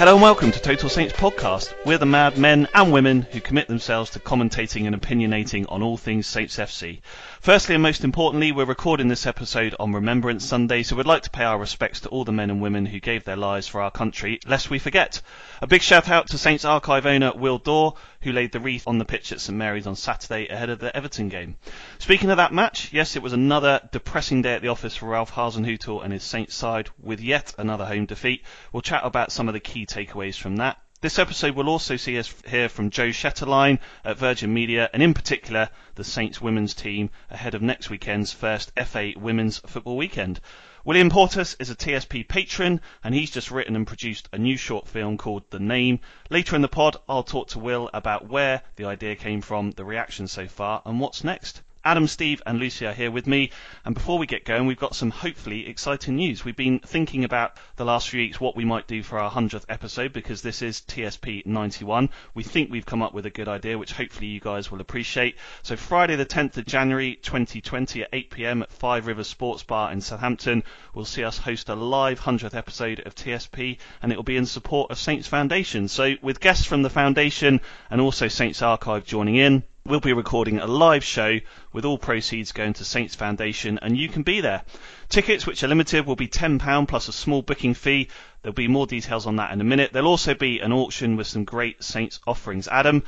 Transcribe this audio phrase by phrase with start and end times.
[0.00, 1.74] Hello and welcome to Total Saints Podcast.
[1.84, 5.98] We're the mad men and women who commit themselves to commentating and opinionating on all
[5.98, 7.00] things Saints FC.
[7.40, 11.30] Firstly and most importantly, we're recording this episode on Remembrance Sunday, so we'd like to
[11.30, 13.90] pay our respects to all the men and women who gave their lives for our
[13.90, 15.22] country, lest we forget.
[15.62, 18.98] A big shout out to Saints archive owner Will Dorr, who laid the wreath on
[18.98, 21.56] the pitch at St Mary's on Saturday ahead of the Everton game.
[21.98, 25.32] Speaking of that match, yes, it was another depressing day at the office for Ralph
[25.32, 28.44] Hasenhüttl and his Saints side, with yet another home defeat.
[28.70, 30.76] We'll chat about some of the key takeaways from that.
[31.02, 35.14] This episode will also see us hear from Joe Shetterline at Virgin Media, and in
[35.14, 40.40] particular, the Saints women's team ahead of next weekend's first FA Women's Football Weekend.
[40.84, 44.86] William Portus is a TSP patron, and he's just written and produced a new short
[44.86, 46.00] film called The Name.
[46.28, 49.86] Later in the pod, I'll talk to Will about where the idea came from, the
[49.86, 51.62] reaction so far, and what's next.
[51.82, 53.50] Adam, Steve, and Lucy are here with me,
[53.86, 56.44] and before we get going, we've got some hopefully exciting news.
[56.44, 59.64] We've been thinking about the last few weeks what we might do for our 100th
[59.66, 62.10] episode because this is TSP 91.
[62.34, 65.36] We think we've come up with a good idea, which hopefully you guys will appreciate.
[65.62, 69.90] So, Friday, the 10th of January 2020 at 8 pm at Five Rivers Sports Bar
[69.90, 74.22] in Southampton, will see us host a live 100th episode of TSP, and it will
[74.22, 75.88] be in support of Saints Foundation.
[75.88, 80.60] So, with guests from the Foundation and also Saints Archive joining in, We'll be recording
[80.60, 81.40] a live show
[81.72, 84.62] with all proceeds going to Saints Foundation and you can be there.
[85.08, 88.06] Tickets, which are limited, will be £10 plus a small booking fee.
[88.40, 89.92] There'll be more details on that in a minute.
[89.92, 92.68] There'll also be an auction with some great Saints offerings.
[92.68, 93.02] Adam,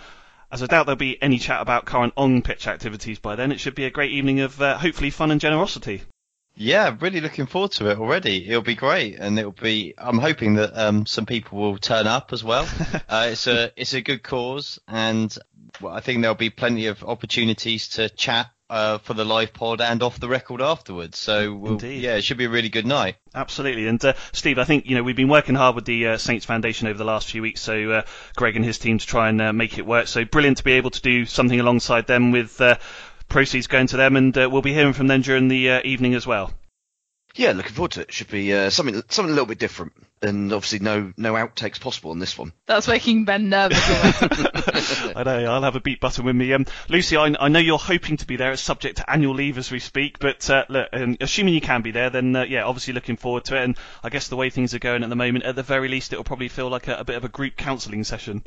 [0.50, 3.76] as I doubt there'll be any chat about current on-pitch activities by then, it should
[3.76, 6.02] be a great evening of uh, hopefully fun and generosity.
[6.54, 8.46] Yeah, really looking forward to it already.
[8.46, 9.94] It'll be great, and it'll be.
[9.96, 12.68] I'm hoping that um, some people will turn up as well.
[13.08, 15.34] uh, it's a it's a good cause, and
[15.80, 19.82] well, I think there'll be plenty of opportunities to chat uh, for the live pod
[19.82, 21.18] and off the record afterwards.
[21.18, 23.16] So we'll, yeah, it should be a really good night.
[23.34, 23.86] Absolutely.
[23.86, 26.46] And uh, Steve, I think you know we've been working hard with the uh, Saints
[26.46, 27.60] Foundation over the last few weeks.
[27.60, 28.02] So uh,
[28.34, 30.06] Greg and his team to try and uh, make it work.
[30.06, 32.78] So brilliant to be able to do something alongside them with uh,
[33.28, 36.14] proceeds going to them, and uh, we'll be hearing from them during the uh, evening
[36.14, 36.52] as well.
[37.34, 38.12] Yeah, looking forward to it.
[38.12, 42.10] Should be uh, something something a little bit different, and obviously no no outtakes possible
[42.10, 42.52] on this one.
[42.66, 43.78] That's making Ben nervous.
[45.16, 46.52] I know I'll have a beat button with me.
[46.52, 48.52] Um, Lucy, I, I know you're hoping to be there.
[48.52, 51.80] It's subject to annual leave as we speak, but uh, look, um, assuming you can
[51.82, 53.64] be there, then uh, yeah, obviously looking forward to it.
[53.64, 56.12] And I guess the way things are going at the moment, at the very least,
[56.12, 58.44] it'll probably feel like a, a bit of a group counselling session.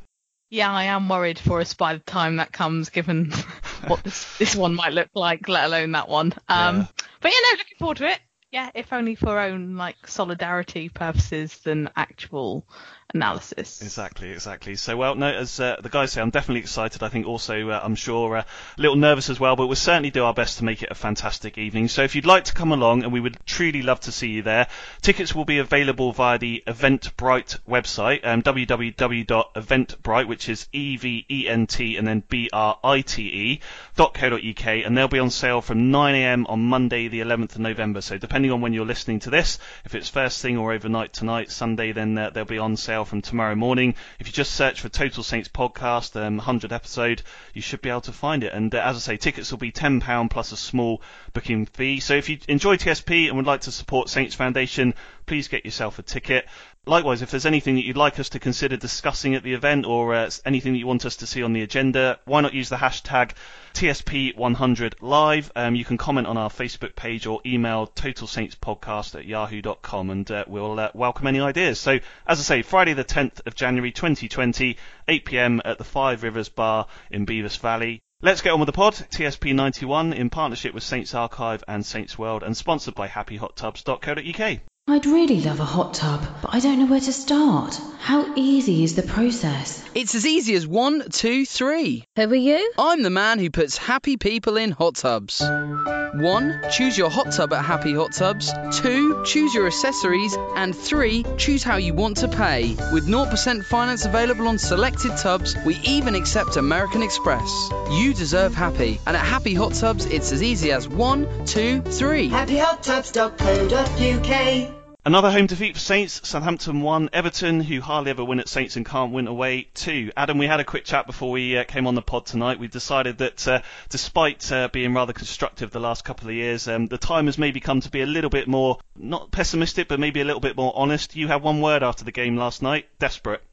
[0.51, 3.31] yeah, I am worried for us by the time that comes, given
[3.87, 6.33] what this, this one might look like, let alone that one.
[6.47, 6.85] Um, Yeah.
[7.21, 8.19] But yeah, no, looking forward to it.
[8.55, 12.65] Yeah, if only for own like solidarity purposes than actual
[13.15, 13.81] analysis.
[13.81, 14.75] Exactly, exactly.
[14.75, 17.01] So, well, no, as uh, the guys say, I'm definitely excited.
[17.01, 18.43] I think also, uh, I'm sure, uh,
[18.77, 20.95] a little nervous as well, but we'll certainly do our best to make it a
[20.95, 21.87] fantastic evening.
[21.87, 24.41] So, if you'd like to come along, and we would truly love to see you
[24.43, 24.67] there,
[25.01, 31.47] tickets will be available via the Eventbrite website, um, www.eventbrite, which is E V E
[31.47, 33.61] N T and then B R I T E
[33.95, 36.45] dot co dot uk, and they'll be on sale from 9 a.m.
[36.47, 38.01] on Monday, the 11th of November.
[38.01, 41.51] So, depending on when you're listening to this, if it's first thing or overnight tonight,
[41.51, 43.95] Sunday, then uh, they'll be on sale from tomorrow morning.
[44.19, 47.21] If you just search for Total Saints podcast, um, 100 episode,
[47.53, 48.53] you should be able to find it.
[48.53, 51.01] And uh, as I say, tickets will be £10 plus a small
[51.33, 51.99] booking fee.
[51.99, 54.93] So if you enjoy TSP and would like to support Saints Foundation,
[55.25, 56.47] please get yourself a ticket.
[56.87, 60.13] Likewise, if there's anything that you'd like us to consider discussing at the event or
[60.13, 62.75] uh, anything that you want us to see on the agenda, why not use the
[62.75, 63.31] hashtag
[63.73, 65.49] TSP100Live?
[65.55, 70.45] Um, you can comment on our Facebook page or email totalsaintspodcast at yahoo.com and uh,
[70.47, 71.79] we'll uh, welcome any ideas.
[71.79, 71.93] So,
[72.27, 74.77] as I say, Friday the 10th of January 2020,
[75.07, 77.99] 8pm at the Five Rivers Bar in Bevois Valley.
[78.21, 78.93] Let's get on with the pod.
[78.93, 84.59] TSP91 in partnership with Saints Archive and Saints World and sponsored by happyhottubs.co.uk.
[84.87, 87.81] I'd really love a hot tub, but I don't know where to start.
[87.97, 89.83] How easy is the process?
[89.95, 92.05] It's as easy as one, two, three.
[92.15, 92.71] Who are you?
[92.77, 95.41] I'm the man who puts happy people in hot tubs.
[95.41, 98.53] One, choose your hot tub at Happy Hot Tubs.
[98.73, 100.37] Two, choose your accessories.
[100.55, 102.75] And three, choose how you want to pay.
[102.93, 107.71] With 0% finance available on selected tubs, we even accept American Express.
[107.89, 109.01] You deserve happy.
[109.07, 112.29] And at Happy Hot Tubs, it's as easy as one, two, three.
[112.29, 114.74] HappyHotTubs.co.uk
[115.07, 116.27] Another home defeat for Saints.
[116.27, 117.11] Southampton won.
[117.13, 120.11] Everton, who hardly ever win at Saints and can't win away, too.
[120.17, 122.57] Adam, we had a quick chat before we uh, came on the pod tonight.
[122.57, 126.87] We decided that uh, despite uh, being rather constructive the last couple of years, um,
[126.87, 130.21] the time has maybe come to be a little bit more, not pessimistic, but maybe
[130.21, 131.15] a little bit more honest.
[131.15, 133.43] You had one word after the game last night desperate.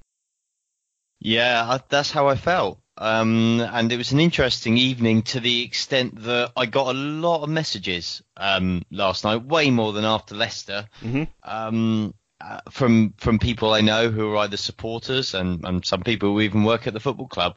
[1.20, 2.81] Yeah, that's how I felt.
[2.98, 7.42] Um, and it was an interesting evening to the extent that I got a lot
[7.42, 11.28] of messages um, last night, way more than after Leicester, Mhm.
[11.42, 16.30] um, uh, from from people I know who are either supporters and, and some people
[16.30, 17.56] who even work at the football club.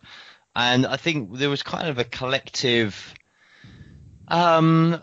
[0.56, 3.14] And I think there was kind of a collective.
[4.28, 5.00] Um,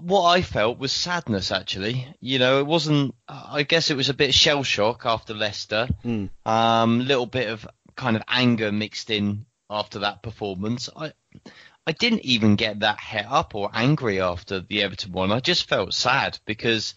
[0.00, 1.50] what I felt was sadness.
[1.50, 3.14] Actually, you know, it wasn't.
[3.28, 5.88] I guess it was a bit of shell shock after Leicester.
[6.04, 6.28] Mm.
[6.44, 10.88] Um, little bit of kind of anger mixed in after that performance.
[10.96, 11.12] I
[11.86, 15.32] I didn't even get that het up or angry after the Everton one.
[15.32, 16.94] I just felt sad because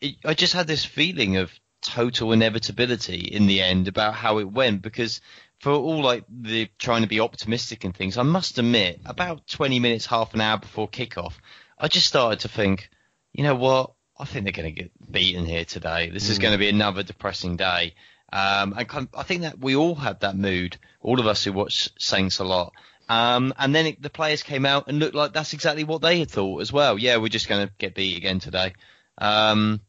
[0.00, 1.52] it, I just had this feeling of
[1.82, 5.20] total inevitability in the end about how it went because
[5.60, 9.78] for all like the trying to be optimistic and things, I must admit, about 20
[9.80, 11.34] minutes, half an hour before kickoff,
[11.78, 12.88] I just started to think,
[13.32, 13.92] you know what?
[14.18, 16.08] I think they're going to get beaten here today.
[16.10, 16.42] This is Mm.
[16.42, 17.94] going to be another depressing day.
[18.34, 21.88] Um, and I think that we all had that mood, all of us who watch
[22.00, 22.72] Saints a lot.
[23.08, 26.18] Um, and then it, the players came out and looked like that's exactly what they
[26.18, 26.98] had thought as well.
[26.98, 28.74] Yeah, we're just going to get beat again today.
[29.18, 29.80] Um,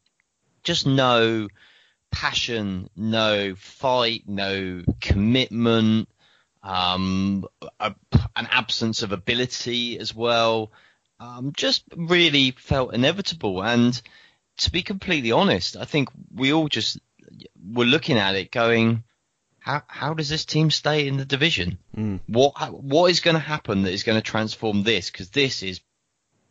[0.62, 1.48] just no
[2.12, 6.08] passion, no fight, no commitment,
[6.62, 7.46] um,
[7.80, 7.96] a,
[8.36, 10.70] an absence of ability as well.
[11.18, 13.60] Um, just really felt inevitable.
[13.64, 14.00] And
[14.58, 17.00] to be completely honest, I think we all just
[17.72, 19.04] were looking at it going,
[19.58, 21.78] how how does this team stay in the division?
[21.96, 22.20] Mm.
[22.26, 25.10] What what is going to happen that is going to transform this?
[25.10, 25.80] Because this is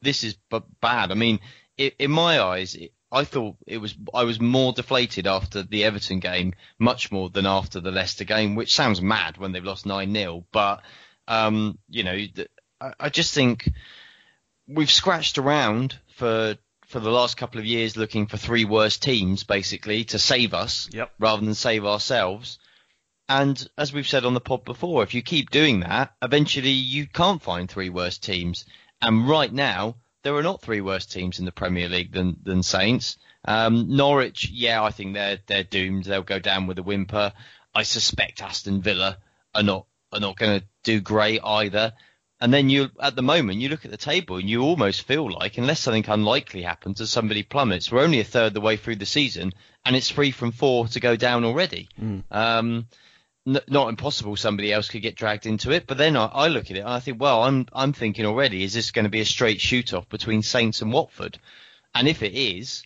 [0.01, 1.11] this is b- bad.
[1.11, 1.39] I mean,
[1.79, 5.85] i in my eyes, it, I thought it was I was more deflated after the
[5.85, 9.85] Everton game, much more than after the Leicester game, which sounds mad when they've lost
[9.85, 10.81] nine 0 But
[11.27, 12.17] um, you know,
[12.81, 13.71] I, I just think
[14.67, 19.43] we've scratched around for for the last couple of years looking for three worst teams
[19.43, 21.11] basically to save us Yep.
[21.19, 22.59] rather than save ourselves.
[23.27, 27.07] And as we've said on the pod before, if you keep doing that, eventually you
[27.07, 28.65] can't find three worst teams.
[29.01, 32.61] And right now, there are not three worse teams in the Premier League than than
[32.63, 33.17] Saints.
[33.47, 36.05] Um, Norwich, yeah, I think they're they're doomed.
[36.05, 37.33] They'll go down with a whimper.
[37.73, 39.17] I suspect Aston Villa
[39.53, 41.93] are not are not going to do great either.
[42.41, 45.31] And then you, at the moment, you look at the table and you almost feel
[45.31, 47.91] like, unless something unlikely happens, that somebody plummets.
[47.91, 49.53] We're only a third of the way through the season,
[49.85, 51.87] and it's three from four to go down already.
[52.31, 52.87] Um,
[53.47, 54.35] n- not impossible.
[54.35, 56.89] Somebody else could get dragged into it, but then I, I look at it and
[56.89, 59.93] I think, well, I'm I'm thinking already, is this going to be a straight shoot
[59.93, 61.39] off between Saints and Watford?
[61.93, 62.83] And if it is,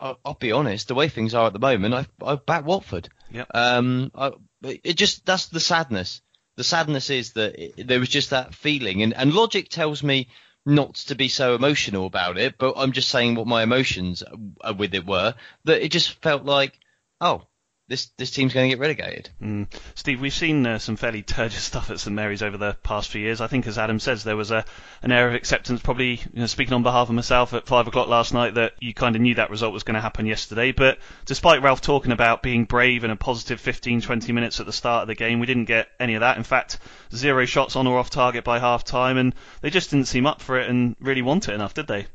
[0.00, 3.08] I'll, I'll be honest, the way things are at the moment, I I back Watford.
[3.30, 3.48] Yep.
[3.54, 6.22] Um, I, it just that's the sadness.
[6.58, 10.26] The sadness is that it, there was just that feeling, and, and logic tells me
[10.66, 14.74] not to be so emotional about it, but I'm just saying what my emotions uh,
[14.76, 15.36] with it were.
[15.66, 16.76] That it just felt like,
[17.20, 17.42] oh,
[17.88, 19.30] this this team's going to get relegated.
[19.42, 19.66] Mm.
[19.94, 23.22] Steve, we've seen uh, some fairly turgid stuff at St Mary's over the past few
[23.22, 23.40] years.
[23.40, 24.64] I think, as Adam says, there was a
[25.02, 25.80] an air of acceptance.
[25.80, 28.92] Probably, you know, speaking on behalf of myself, at five o'clock last night, that you
[28.92, 30.72] kind of knew that result was going to happen yesterday.
[30.72, 34.72] But despite Ralph talking about being brave and a positive 15, 20 minutes at the
[34.72, 36.36] start of the game, we didn't get any of that.
[36.36, 36.78] In fact,
[37.14, 40.42] zero shots on or off target by half time, and they just didn't seem up
[40.42, 42.06] for it and really want it enough, did they?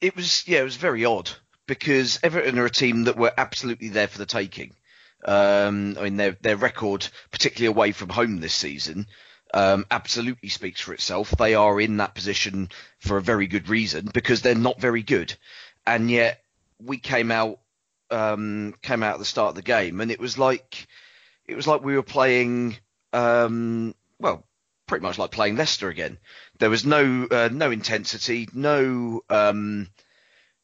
[0.00, 1.30] It was yeah, it was very odd
[1.68, 4.74] because Everton are a team that were absolutely there for the taking.
[5.24, 9.06] Um, I mean, their their record, particularly away from home this season,
[9.54, 11.30] um, absolutely speaks for itself.
[11.30, 15.34] They are in that position for a very good reason because they're not very good,
[15.86, 16.42] and yet
[16.78, 17.60] we came out
[18.10, 20.86] um, came out at the start of the game, and it was like
[21.46, 22.76] it was like we were playing
[23.12, 24.46] um, well,
[24.86, 26.18] pretty much like playing Leicester again.
[26.58, 29.88] There was no uh, no intensity, no um,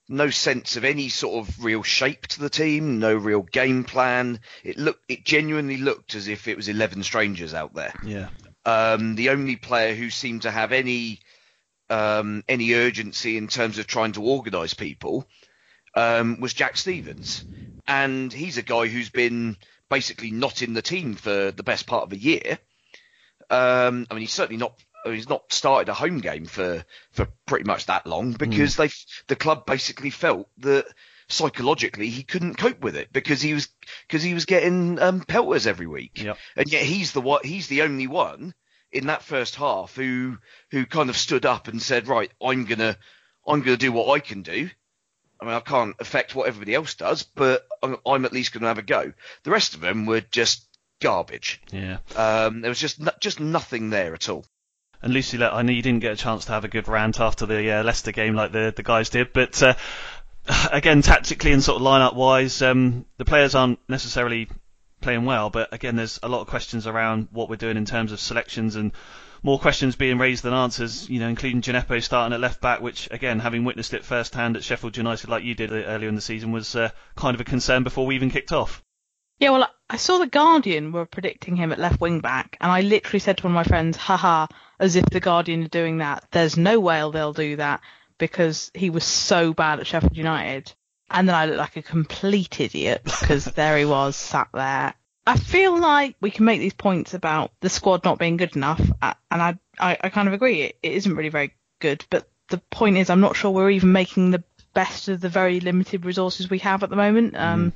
[0.09, 4.41] no sense of any sort of real shape to the team, no real game plan.
[4.65, 7.95] It looked, it genuinely looked as if it was eleven strangers out there.
[8.05, 8.29] Yeah.
[8.65, 11.21] Um, the only player who seemed to have any
[11.91, 15.27] um, any urgency in terms of trying to organise people
[15.95, 17.45] um, was Jack Stephens,
[17.87, 19.57] and he's a guy who's been
[19.89, 22.59] basically not in the team for the best part of a year.
[23.51, 24.75] Um, I mean, he's certainly not.
[25.11, 28.91] He's not started a home game for, for pretty much that long because they
[29.29, 30.87] the club basically felt that
[31.29, 33.69] psychologically he couldn't cope with it because he was
[34.07, 36.39] because he was getting um, pelters every week, Yep.
[36.57, 38.55] and yet he's the what he's the only one
[38.91, 40.39] in that first half who
[40.71, 42.97] who kind of stood up and said, right, I'm gonna
[43.47, 44.71] I'm gonna do what I can do.
[45.41, 48.63] I mean, I can't affect what everybody else does, but I'm, I'm at least going
[48.63, 49.13] to have a go.
[49.45, 50.67] The rest of them were just
[51.01, 51.63] garbage.
[51.71, 51.99] Yeah.
[52.17, 54.45] Um, there was just no, just nothing there at all.
[55.01, 57.47] And Lucy, I know you didn't get a chance to have a good rant after
[57.47, 59.75] the uh, Leicester game like the the guys did, but uh,
[60.73, 64.49] again, tactically and sort of lineup wise, um, the players aren't necessarily
[65.01, 65.51] playing well.
[65.51, 68.77] But again, there's a lot of questions around what we're doing in terms of selections
[68.77, 68.93] and
[69.43, 71.09] more questions being raised than answers.
[71.09, 74.65] You know, including Djenepo starting at left back, which again, having witnessed it firsthand at
[74.65, 77.85] Sheffield United like you did earlier in the season, was uh, kind of a concern
[77.85, 78.83] before we even kicked off.
[79.39, 82.81] Yeah, well, I saw the Guardian were predicting him at left wing back, and I
[82.81, 84.47] literally said to one of my friends, haha,
[84.81, 86.25] as if the Guardian are doing that.
[86.33, 87.81] There's no way they'll do that
[88.19, 90.73] because he was so bad at Sheffield United.
[91.11, 94.95] And then I looked like a complete idiot because there he was sat there.
[95.27, 98.81] I feel like we can make these points about the squad not being good enough,
[99.03, 100.63] uh, and I, I, I kind of agree.
[100.63, 103.93] It, it isn't really very good, but the point is, I'm not sure we're even
[103.93, 104.43] making the
[104.73, 107.37] best of the very limited resources we have at the moment.
[107.37, 107.73] Um,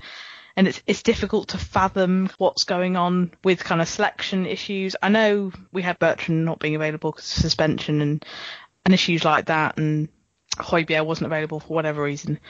[0.57, 4.97] and it's it's difficult to fathom what's going on with kind of selection issues.
[5.03, 8.25] I know we had Bertrand not being available because of suspension and
[8.85, 10.09] and issues like that, and
[10.57, 12.41] Højbjerg wasn't available for whatever reason.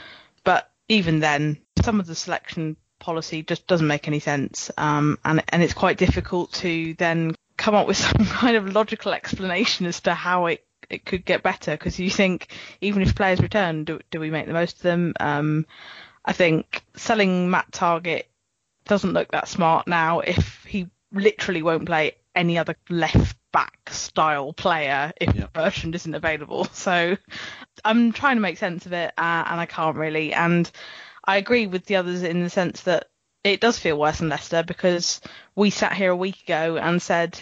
[0.45, 5.43] But even then, some of the selection policy just doesn't make any sense, um, and
[5.49, 10.01] and it's quite difficult to then come up with some kind of logical explanation as
[10.01, 12.49] to how it it could get better because you think
[12.81, 15.15] even if players return, do do we make the most of them?
[15.21, 15.67] Um,
[16.25, 18.25] I think selling Matt Targett
[18.85, 24.53] doesn't look that smart now if he literally won't play any other left back style
[24.53, 25.47] player if Yeah.
[25.53, 26.67] Bertrand isn't available.
[26.73, 27.17] So
[27.85, 30.33] I'm trying to make sense of it uh, and I can't really.
[30.33, 30.71] And
[31.25, 33.09] I agree with the others in the sense that
[33.45, 35.21] it does feel worse than Leicester because
[35.55, 37.41] we sat here a week ago and said,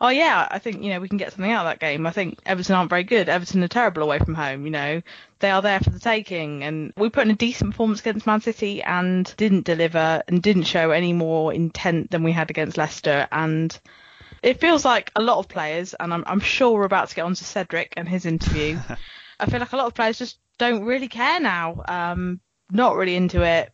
[0.00, 2.06] oh yeah, I think, you know, we can get something out of that game.
[2.06, 3.28] I think Everton aren't very good.
[3.28, 5.02] Everton are terrible away from home, you know.
[5.40, 6.64] They are there for the taking.
[6.64, 10.64] And we put in a decent performance against Man City and didn't deliver and didn't
[10.64, 13.28] show any more intent than we had against Leicester.
[13.30, 13.78] And
[14.42, 17.26] it feels like a lot of players, and I'm, I'm sure we're about to get
[17.26, 18.78] on to Cedric and his interview.
[19.40, 21.82] I feel like a lot of players just don't really care now.
[21.86, 22.40] Um,
[22.70, 23.72] not really into it.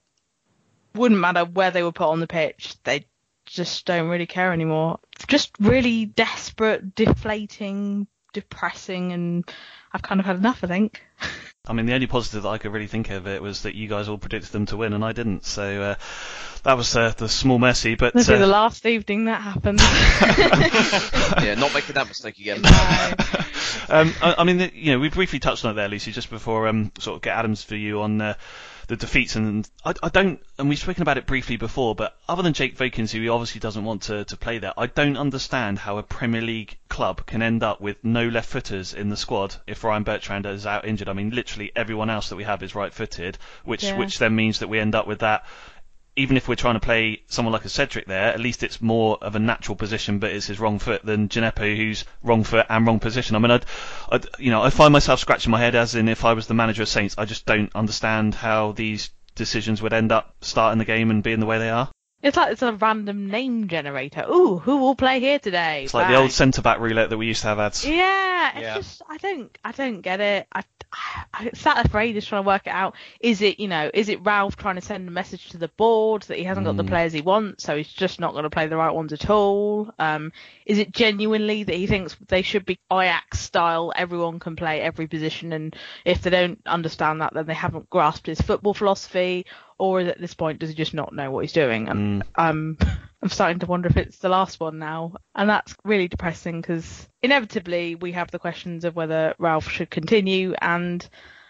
[0.95, 2.75] Wouldn't matter where they were put on the pitch.
[2.85, 3.06] They
[3.47, 4.99] just don't really care anymore.
[5.26, 9.50] Just really desperate, deflating, depressing, and
[9.93, 10.62] I've kind of had enough.
[10.62, 11.03] I think.
[11.69, 13.88] I mean, the only positive that I could really think of it was that you
[13.88, 15.45] guys all predicted them to win and I didn't.
[15.45, 15.95] So uh,
[16.62, 17.97] that was uh, the small mercy.
[17.97, 19.81] But This will be the uh, last evening that happened.
[21.45, 22.59] yeah, not making that mistake again.
[23.88, 26.31] um, I, I mean, the, you know, we briefly touched on it there, Lucy, just
[26.31, 28.35] before um, sort of get Adam's view on uh,
[28.88, 32.43] the defeats, and I, I don't, and we've spoken about it briefly before, but other
[32.43, 35.99] than Jake Vokins, who obviously doesn't want to, to play there, I don't understand how
[35.99, 39.83] a Premier League club can end up with no left footers in the squad if
[39.83, 41.09] Ryan Bertrand is out injured.
[41.09, 43.99] I mean, literally everyone else that we have is right footed, which Yeah.
[43.99, 45.47] which then means that we end up with that
[46.17, 49.19] even if we're trying to play someone like a Cedric there, at least it's more
[49.21, 52.87] of a natural position, but it's his wrong foot than Djenepo, who's wrong foot and
[52.87, 53.37] wrong position.
[53.37, 53.67] I mean, I'd,
[54.11, 56.55] I'd, you know, I find myself scratching my head as in if I was the
[56.55, 60.85] manager of Saints, I just don't understand how these decisions would end up starting the
[60.85, 61.91] game and being the way they are.
[62.26, 64.25] It's like it's a random name generator.
[64.28, 65.85] Ooh, who will play here today?
[65.85, 67.87] It's like the old centre back roulette that we used to have ads.
[67.87, 68.75] Yeah, it's Yeah.
[68.75, 70.49] just I don't I don't get it.
[70.52, 70.64] I,
[71.33, 72.97] I sat there for ages trying to work it out.
[73.21, 76.23] Is it you know is it Ralph trying to send a message to the board
[76.23, 76.88] that he hasn't got the Mm.
[76.88, 79.92] players he wants, so he's just not going to play the right ones at all?
[80.00, 80.33] Um,
[80.64, 83.92] is it genuinely that he thinks they should be Ajax style?
[83.95, 88.26] Everyone can play every position, and if they don't understand that, then they haven't grasped
[88.26, 89.47] his football philosophy.
[89.78, 91.88] Or is at this point does he just not know what he's doing?
[91.88, 92.78] And um,
[93.23, 97.09] I'm starting to wonder if it's the last one now, and that's really depressing because
[97.23, 101.06] inevitably we have the questions of whether Ralph should continue, and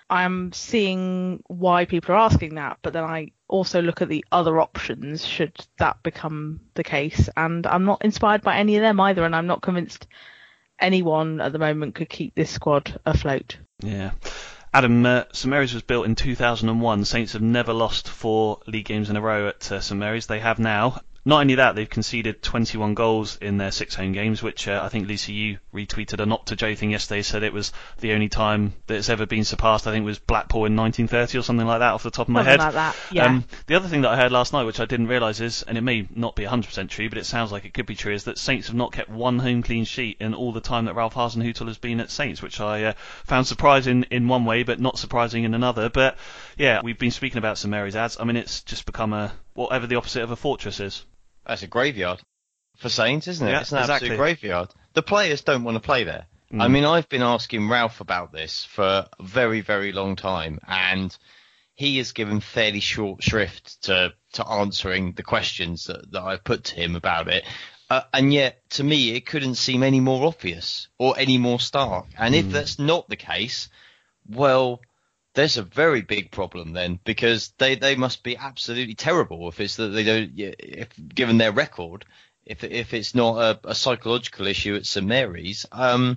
[0.08, 4.60] I'm seeing why people are asking that, but then I also look at the other
[4.60, 9.24] options should that become the case, and I'm not inspired by any of them either,
[9.24, 10.06] and I'm not convinced
[10.78, 13.56] anyone at the moment could keep this squad afloat.
[13.82, 14.12] Yeah.
[14.74, 17.04] Adam, uh, St Mary's was built in 2001.
[17.04, 20.26] Saints have never lost four league games in a row at uh, St Mary's.
[20.26, 21.00] They have now.
[21.28, 24.88] Not only that, they've conceded 21 goals in their six home games, which uh, I
[24.88, 27.22] think Lucy you retweeted a OptaJoe thing yesterday.
[27.22, 29.88] Said it was the only time that it's ever been surpassed.
[29.88, 32.32] I think it was Blackpool in 1930 or something like that, off the top of
[32.32, 32.60] my Something head.
[32.60, 33.26] like that, yeah.
[33.26, 35.76] Um, the other thing that I heard last night, which I didn't realise is, and
[35.76, 38.22] it may not be 100% true, but it sounds like it could be true, is
[38.24, 41.14] that Saints have not kept one home clean sheet in all the time that Ralph
[41.14, 42.92] Hasenhüttl has been at Saints, which I uh,
[43.24, 45.88] found surprising in one way, but not surprising in another.
[45.88, 46.18] But
[46.56, 48.16] yeah, we've been speaking about St Mary's ads.
[48.20, 51.04] I mean, it's just become a whatever the opposite of a fortress is.
[51.46, 52.20] That's a graveyard
[52.76, 53.50] for Saints, isn't it?
[53.50, 54.08] Yeah, it's an exactly.
[54.08, 54.68] absolute graveyard.
[54.94, 56.26] The players don't want to play there.
[56.52, 56.62] Mm.
[56.62, 61.16] I mean, I've been asking Ralph about this for a very, very long time, and
[61.74, 66.64] he has given fairly short shrift to, to answering the questions that, that I've put
[66.64, 67.44] to him about it.
[67.88, 72.06] Uh, and yet, to me, it couldn't seem any more obvious or any more stark.
[72.18, 73.68] And if that's not the case,
[74.28, 74.80] well,
[75.36, 79.76] there's a very big problem then because they, they must be absolutely terrible if it's
[79.76, 82.04] that they don't if given their record
[82.44, 86.16] if if it's not a, a psychological issue at St Mary's um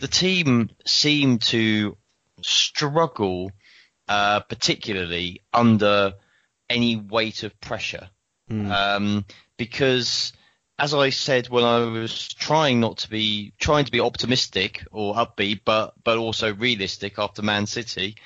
[0.00, 1.96] the team seem to
[2.42, 3.52] struggle
[4.08, 6.14] uh particularly under
[6.68, 8.08] any weight of pressure.
[8.50, 9.24] Um
[9.58, 10.32] because
[10.78, 15.14] as I said when I was trying not to be trying to be optimistic or
[15.14, 18.16] upbeat, but but also realistic after Man City,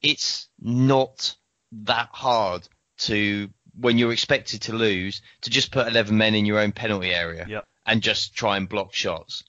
[0.00, 1.36] it's not
[1.72, 2.66] that hard
[2.98, 7.14] to when you're expected to lose to just put 11 men in your own penalty
[7.14, 7.64] area Yep.
[7.86, 9.44] and just try and block shots.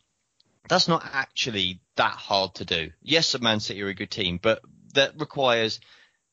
[0.67, 2.91] That's not actually that hard to do.
[3.01, 4.61] Yes, Man City are a good team, but
[4.93, 5.79] that requires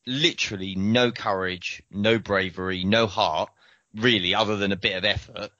[0.07, 3.51] literally no courage, no bravery, no heart,
[3.95, 5.51] really, other than a bit of effort.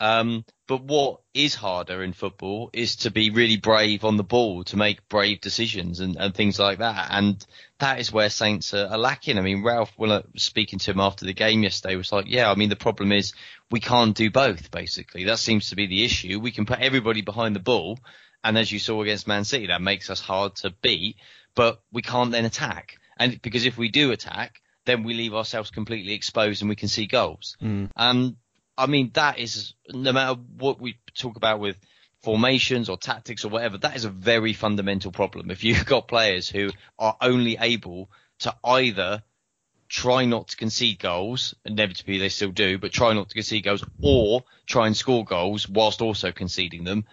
[0.00, 4.64] Um, but what is harder in football is to be really brave on the ball,
[4.64, 7.08] to make brave decisions and, and things like that.
[7.10, 7.44] And
[7.78, 9.38] that is where Saints are, are lacking.
[9.38, 12.26] I mean, Ralph, when I was speaking to him after the game yesterday, was like,
[12.28, 13.34] yeah, I mean, the problem is
[13.70, 15.24] we can't do both, basically.
[15.24, 16.40] That seems to be the issue.
[16.40, 17.98] We can put everybody behind the ball.
[18.42, 21.16] And as you saw against Man City, that makes us hard to beat,
[21.54, 22.98] but we can't then attack.
[23.16, 26.88] And because if we do attack, then we leave ourselves completely exposed and we can
[26.88, 27.56] see goals.
[27.96, 28.36] Um,
[28.76, 31.76] I mean, that is no matter what we talk about with
[32.22, 35.50] formations or tactics or whatever, that is a very fundamental problem.
[35.50, 38.10] If you've got players who are only able
[38.40, 39.22] to either
[39.88, 43.84] try not to concede goals, inevitably they still do, but try not to concede goals,
[44.02, 47.04] or try and score goals whilst also conceding them.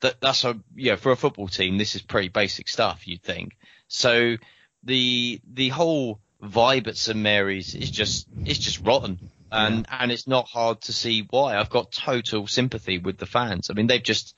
[0.00, 3.58] That that's a yeah for a football team, this is pretty basic stuff, you'd think.
[3.88, 4.36] So
[4.84, 9.18] the the whole vibe at St Mary's is just it's just rotten.
[9.52, 11.56] And and it's not hard to see why.
[11.56, 13.68] I've got total sympathy with the fans.
[13.70, 14.34] I mean, they've just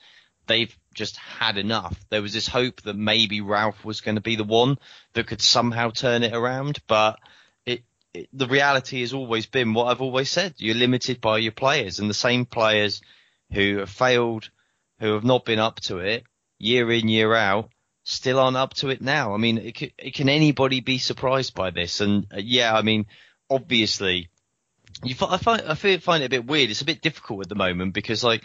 [0.46, 1.98] they've just had enough.
[2.10, 4.78] There was this hope that maybe Ralph was going to be the one
[5.14, 7.18] that could somehow turn it around, but
[7.66, 7.82] it,
[8.14, 10.54] it the reality has always been what I've always said.
[10.58, 13.02] You're limited by your players, and the same players
[13.52, 14.50] who have failed,
[15.00, 16.24] who have not been up to it
[16.58, 17.70] year in year out,
[18.04, 19.34] still aren't up to it now.
[19.34, 22.00] I mean, it can, it can anybody be surprised by this?
[22.00, 23.06] And uh, yeah, I mean,
[23.50, 24.28] obviously
[25.04, 26.70] you I find I feel, find it a bit weird.
[26.70, 28.42] It's a bit difficult at the moment because like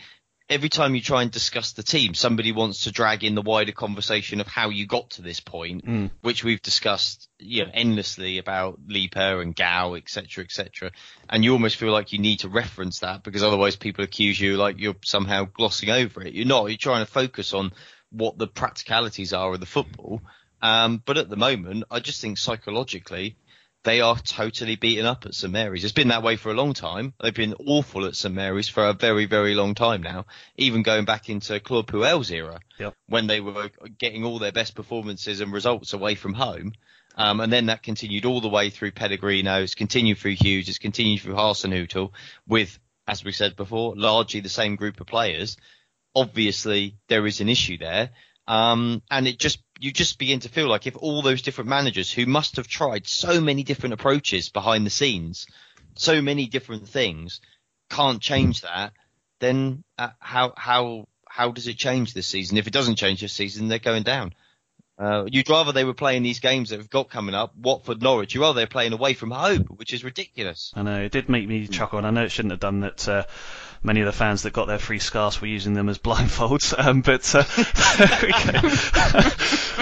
[0.50, 3.74] every time you try and discuss the team, somebody wants to drag in the wider
[3.74, 6.10] conversation of how you got to this point, Mm.
[6.22, 10.91] which we've discussed you know endlessly about Liebherr and Gao, etc., etc.
[11.30, 14.58] And you almost feel like you need to reference that because otherwise people accuse you
[14.58, 16.34] like you're somehow glossing over it.
[16.34, 16.67] You're not.
[16.67, 17.74] You're trying to focus on
[18.10, 20.22] what the practicalities are of the football.
[20.62, 23.36] Um, but at the moment, I just think psychologically,
[23.84, 25.84] they are totally beaten up at St Mary's.
[25.84, 27.13] It's been that way for a long time.
[27.22, 30.26] They've been awful at St Mary's for a very, very long time now,
[30.58, 32.94] even going back into Claude Puel's era, Yep.
[33.08, 36.74] when they were getting all their best performances and results away from home.
[37.16, 40.78] Um, and then that continued all the way through Pellegrino, it's continued through Hughes, it's
[40.78, 42.12] continued through Hasenhüttl
[42.48, 45.58] with, as we said before, largely the same group of players.
[46.16, 48.12] Obviously, there is an issue there.
[48.48, 52.12] Um, and it just, you just begin to feel like if all those different managers
[52.12, 55.48] who must have tried so many different approaches behind the scenes,
[55.96, 57.42] so many different things,
[57.90, 58.94] can't change that,
[59.40, 62.58] then uh, how, how, how does it change this season?
[62.58, 64.34] If it doesn't change this season, they're going down.
[64.99, 68.33] Uh, you'd rather they were playing these games that have got coming up, Watford, Norwich.
[68.33, 70.71] You'd rather they're playing away from home, which is ridiculous.
[70.75, 73.07] I know it did make me chuckle, and I know it shouldn't have done that.
[73.07, 73.23] Uh,
[73.83, 77.01] many of the fans that got their free scarves were using them as blindfolds, um,
[77.01, 77.43] but uh,
[77.97, 78.31] there we
[78.62, 78.69] go.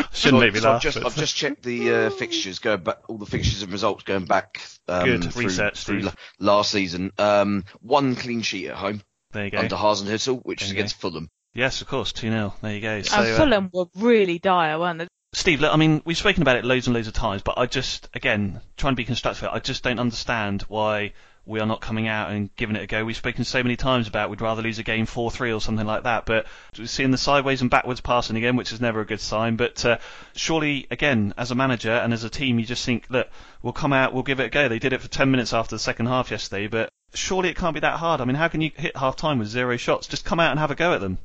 [0.12, 0.82] shouldn't make me So I've laugh.
[0.82, 4.04] just, but- I've just checked the uh, fixtures, going back, all the fixtures and results
[4.04, 5.32] going back um, Good.
[5.34, 6.14] through, Research, through Steve.
[6.40, 7.12] la- last season.
[7.18, 9.02] Um, one clean sheet at home
[9.32, 9.60] there you go.
[9.60, 10.80] under Hasenhüttl, which There is you go.
[10.80, 11.30] against Fulham.
[11.56, 12.54] Yes, of course, 2 0.
[12.62, 13.02] There you go.
[13.02, 15.08] So, and uh, Fulham were really dire, weren't they?
[15.34, 17.66] Steve, look, I mean, we've spoken about it loads and loads of times, but I
[17.66, 21.14] just, again, trying to be constructive, I just don't understand why
[21.46, 23.06] we are not coming out and giving it a go.
[23.06, 26.04] We've spoken so many times about we'd rather lose a game 4-3 or something like
[26.04, 26.46] that, but
[26.78, 29.56] we're seeing the sideways and backwards passing again, which is never a good sign.
[29.56, 30.00] But uh,
[30.36, 33.30] surely, again, as a manager and as a team, you just think, look,
[33.62, 34.68] we'll come out, we'll give it a go.
[34.68, 37.76] They did it for 10 minutes after the second half yesterday, but surely it can't
[37.76, 38.20] be that hard.
[38.20, 40.08] I mean, how can you hit half time with zero shots?
[40.08, 41.20] Just come out and have a go at them.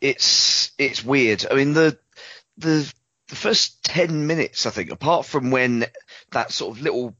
[0.00, 1.46] It's it's weird.
[1.50, 1.98] I mean the
[2.56, 2.92] the
[3.28, 5.86] the first ten minutes, I think, apart from when
[6.30, 7.14] that sort of little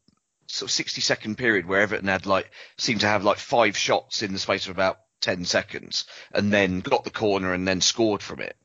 [0.46, 4.22] sort of sixty second period where Everton had like seemed to have like five shots
[4.22, 8.22] in the space of about ten seconds, and then got the corner and then scored
[8.22, 8.56] from it.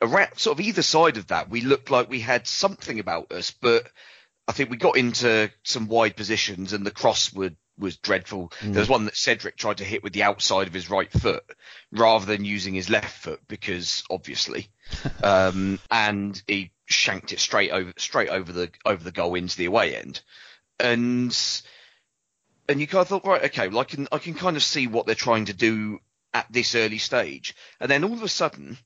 [0.00, 3.50] Around sort of either side of that, we looked like we had something about us,
[3.50, 3.88] but
[4.46, 8.52] I think we got into some wide positions and the cross would was dreadful.
[8.62, 11.44] There was one that Cedric tried to hit with the outside of his right foot
[11.92, 14.68] rather than using his left foot because obviously,
[15.22, 19.66] um, and he shanked it straight over straight over the over the goal into the
[19.66, 20.22] away end,
[20.78, 21.36] and
[22.68, 24.86] and you kind of thought right okay, well I can I can kind of see
[24.86, 26.00] what they're trying to do
[26.32, 28.78] at this early stage, and then all of a sudden,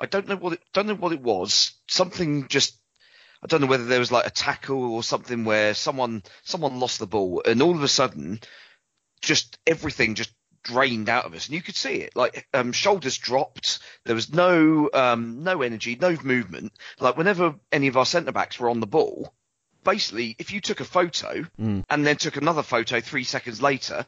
[0.00, 1.72] I don't know what it don't know what it was.
[1.88, 2.79] Something just
[3.42, 6.98] I don't know whether there was like a tackle or something where someone someone lost
[6.98, 8.40] the ball and all of a sudden
[9.22, 13.16] just everything just drained out of us and you could see it like um shoulders
[13.16, 18.32] dropped there was no um no energy no movement like whenever any of our centre
[18.32, 19.32] backs were on the ball
[19.84, 21.84] basically if you took a photo Mm.
[21.88, 24.04] and then took another photo 3 seconds later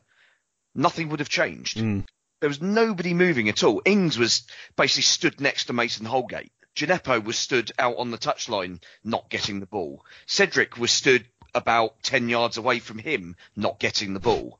[0.74, 2.04] nothing would have changed Mm.
[2.40, 3.80] there was nobody moving at all.
[3.86, 6.52] Ings was basically stood next to Mason Holgate.
[6.74, 10.04] Djenepo was stood out on the touchline, not getting the ball.
[10.26, 14.58] Cedric was stood about 10 yards away from him, not getting the ball.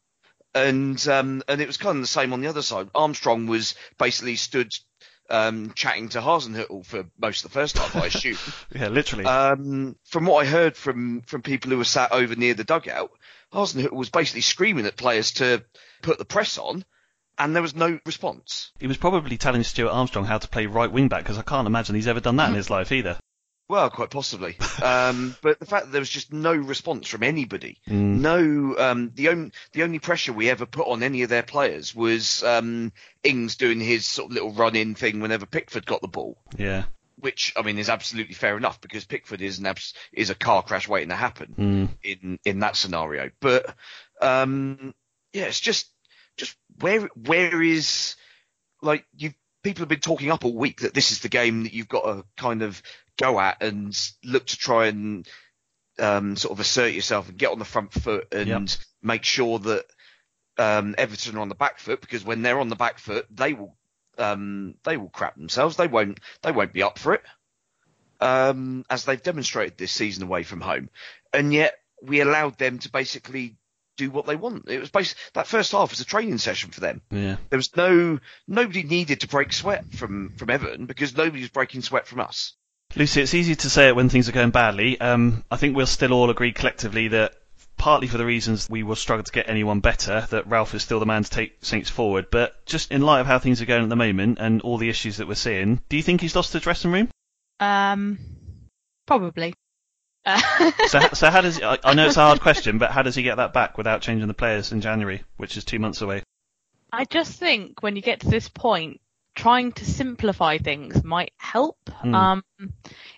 [0.55, 2.91] And, um, and it was kind of the same on the other side.
[2.95, 4.71] Armstrong was basically stood,
[5.31, 8.37] um, chatting to Hasenhüttl for most of the first half, I assume.
[8.75, 9.25] Yeah, literally.
[9.25, 13.11] Um, from what I heard from, from people who were sat over near the dugout,
[13.55, 15.65] Hasenhüttl was basically screaming at players to
[16.03, 16.85] put the press on,
[17.39, 18.73] and there was no response.
[18.79, 21.67] He was probably telling Stuart Armstrong how to play right wing back because I can't
[21.67, 23.19] imagine he's ever done that in his life either.
[23.69, 24.57] Well, quite possibly.
[24.83, 28.19] um, but the fact that there was just no response from anybody, Mm.
[28.21, 31.95] no, um, the only the only pressure we ever put on any of their players
[31.95, 32.93] was um,
[33.23, 36.37] Ings doing his sort of little run-in thing whenever Pickford got the ball.
[36.59, 36.85] Yeah.
[37.19, 40.63] which I mean is absolutely fair enough because Pickford is an abs- is a car
[40.63, 41.89] crash waiting to happen Mm.
[42.03, 43.31] in in that scenario.
[43.41, 43.75] But
[44.21, 44.93] um,
[45.33, 45.89] yeah, it's just
[46.37, 48.17] just where where is
[48.81, 51.73] like you people have been talking up all week that this is the game that
[51.73, 52.83] you've got to kind of
[53.19, 55.29] go at and look to try and
[55.99, 58.69] um, sort of assert yourself and get on the front foot and Yep.
[59.03, 59.85] make sure that
[60.59, 63.53] um, Everton are on the back foot because when they're on the back foot, they
[63.53, 63.77] will
[64.19, 65.77] um, they will crap themselves.
[65.77, 67.23] They won't they won't be up for it,
[68.21, 70.91] um, as they've demonstrated this season away from home.
[71.33, 73.57] And yet we allowed them to basically
[74.07, 74.69] do what they want.
[74.69, 77.03] It was bas that first half was a training session for them.
[77.11, 77.37] Yeah.
[77.51, 81.83] There was no nobody needed to break sweat from from Everton because nobody was breaking
[81.83, 82.55] sweat from us.
[82.95, 85.01] Lucy, it's easy to say it when things are going badly.
[85.01, 87.35] Um, I think we'll still all agree collectively that
[87.79, 91.01] partly for the reasons we will struggle to get anyone better, that Ralph is still
[91.01, 92.27] the man to take Saints forward.
[92.31, 94.91] But just in light of how things are going at the moment and all the
[94.91, 97.09] issues that we're seeing, do you think he's lost the dressing room?
[97.61, 98.19] Um,
[99.07, 99.55] probably.
[100.89, 103.23] So, so how does I, I know it's a hard question, but how does he
[103.23, 106.23] get that back without changing the players in January, which is two months away?
[106.93, 109.01] I just think when you get to this point,
[109.35, 111.79] trying to simplify things might help.
[111.89, 112.15] Hmm.
[112.15, 112.45] Um,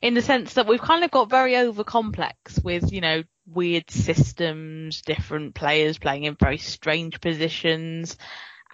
[0.00, 3.90] in the sense that we've kind of got very over complex with, you know, weird
[3.90, 8.16] systems, different players playing in very strange positions.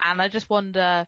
[0.03, 1.07] And I just wonder,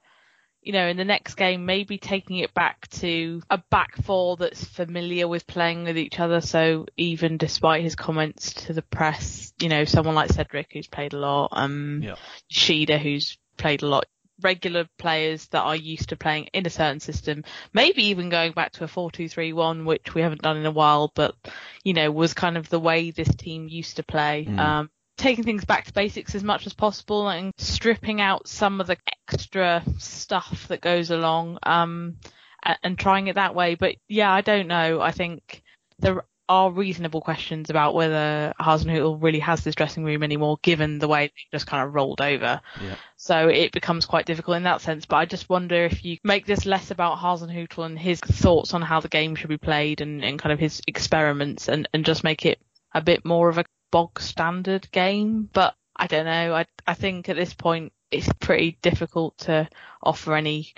[0.63, 4.63] you know, in the next game, maybe taking it back to a back four that's
[4.63, 6.41] familiar with playing with each other.
[6.41, 11.13] So even despite his comments to the press, you know, someone like Cedric who's played
[11.13, 12.15] a lot, um, Yeah.
[12.51, 14.05] Shida who's played a lot,
[14.41, 18.71] regular players that are used to playing in a certain system, maybe even going back
[18.73, 21.35] to a 4-2-3-1, which we haven't done in a while, but,
[21.83, 24.45] you know, was kind of the way this team used to play.
[24.49, 24.59] Mm.
[24.59, 28.87] Um, taking things back to basics as much as possible and stripping out some of
[28.87, 32.17] the extra stuff that goes along um
[32.63, 33.75] and, and trying it that way.
[33.75, 35.01] But yeah i don't know.
[35.01, 35.63] I think
[35.99, 41.07] there are reasonable questions about whether Hasenhüttl really has this dressing room anymore given the
[41.07, 42.59] way they just kind of rolled over.
[42.81, 42.95] Yeah.
[43.15, 45.05] so it becomes quite difficult in that sense.
[45.05, 48.81] But i just wonder if you make this less about Hasenhüttl and his thoughts on
[48.81, 52.23] how the game should be played and, and kind of his experiments and, and just
[52.23, 52.59] make it
[52.93, 55.47] a bit more of a bog standard game.
[55.53, 56.55] But I don't know.
[56.55, 59.69] I I think at this point it's pretty difficult to
[60.01, 60.73] offer any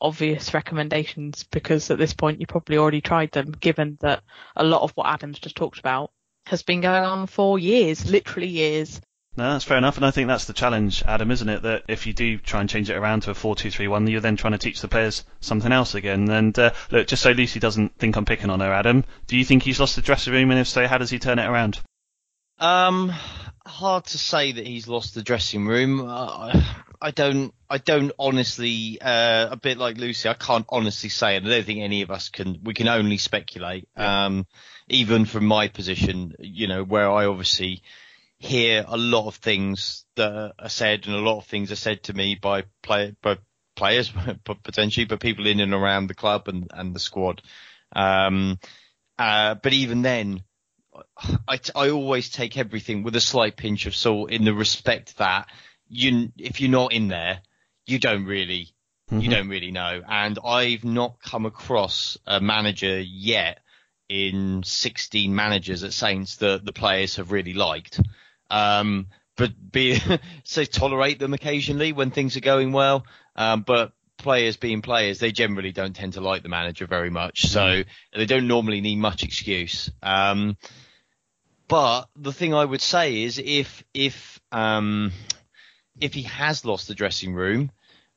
[0.00, 4.22] obvious recommendations because at this point you probably already tried them, given that
[4.56, 6.10] a lot of what Adam's just talked about
[6.46, 8.98] has been going on for years, literally years.
[9.36, 11.62] No, that's fair enough, and I think that's the challenge, Adam, isn't it?
[11.62, 14.52] That if you do try and change it around to a 4-2-3-1, you're then trying
[14.52, 16.30] to teach the players something else again.
[16.30, 19.44] And uh, look, just so Lucy doesn't think I'm picking on her, Adam, do you
[19.44, 21.80] think he's lost the dressing room, and if so, how does he turn it around?
[22.58, 23.12] Um,
[23.66, 26.08] hard to say that he's lost the dressing room.
[26.08, 26.62] Uh,
[27.00, 27.52] I don't.
[27.68, 28.98] I don't honestly.
[29.00, 32.10] Uh, a bit like Lucy, I can't honestly say, and I don't think any of
[32.10, 32.60] us can.
[32.62, 33.88] We can only speculate.
[33.96, 34.46] Um,
[34.88, 37.82] even from my position, you know, where I obviously
[38.38, 42.04] hear a lot of things that are said, and a lot of things are said
[42.04, 43.38] to me by play by
[43.76, 44.12] players
[44.44, 47.42] potentially, but people in and around the club and and the squad.
[47.94, 48.58] Um,
[49.18, 50.42] uh, but even then,
[51.48, 55.48] I, I always take everything with a slight pinch of salt in the respect that
[55.88, 57.40] you, if you're not in there,
[57.86, 58.68] you don't really,
[59.10, 60.02] you don't really know.
[60.08, 63.60] And I've not come across a manager yet
[64.08, 68.00] in 16 managers at Saints that the players have really liked.
[68.50, 69.98] Um, but be,
[70.44, 73.04] so tolerate them occasionally when things are going well.
[73.36, 77.46] Um, but players being players, they generally don't tend to like the manager very much.
[77.46, 77.82] So
[78.14, 79.90] they don't normally need much excuse.
[80.02, 80.56] Um,
[81.68, 85.12] but the thing I would say is if if um,
[86.00, 87.70] if he has lost the dressing room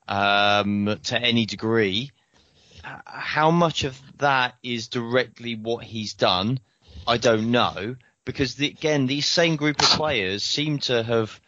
[0.06, 2.10] um, to any degree,
[3.04, 6.60] how much of that is directly what he's done,
[7.06, 7.96] I don't know.
[8.24, 11.40] Because the, again, these same group of players seem to have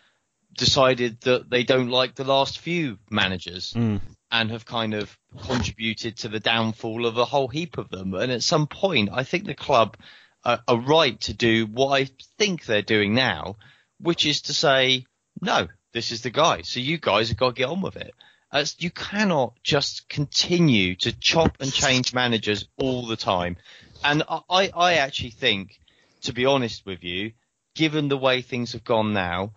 [0.57, 4.01] decided that they don't like the last few managers Mm.
[4.31, 8.15] and have kind of contributed to the downfall of a whole heap of them.
[8.15, 9.97] And at some point, I think the club
[10.45, 13.57] are, are right to do what I think they're doing now,
[14.01, 15.07] which is to say,
[15.41, 16.63] no, this is the guy.
[16.63, 18.15] So you guys have got to get on with it.
[18.53, 23.57] As you cannot just continue to chop and change managers all the time.
[24.03, 25.79] And I, I I actually think,
[26.23, 27.33] to be honest with you,
[27.77, 29.53] given the way things have gone now,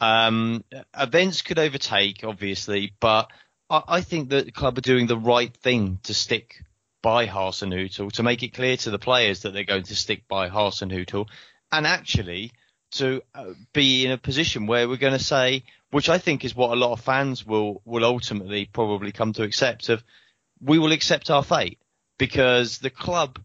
[0.00, 0.64] um,
[0.98, 3.30] events could overtake, obviously, but
[3.68, 6.64] I, I think that the club are doing the right thing to stick
[7.02, 10.48] by Hasenhüttl, to make it clear to the players that they're going to stick by
[10.48, 11.26] Hasenhüttl,
[11.72, 12.52] and actually
[12.92, 16.54] to uh, be in a position where we're going to say, which I think is
[16.54, 20.02] what a lot of fans will will ultimately probably come to accept, of
[20.60, 21.78] we will accept our fate
[22.18, 23.38] because the club,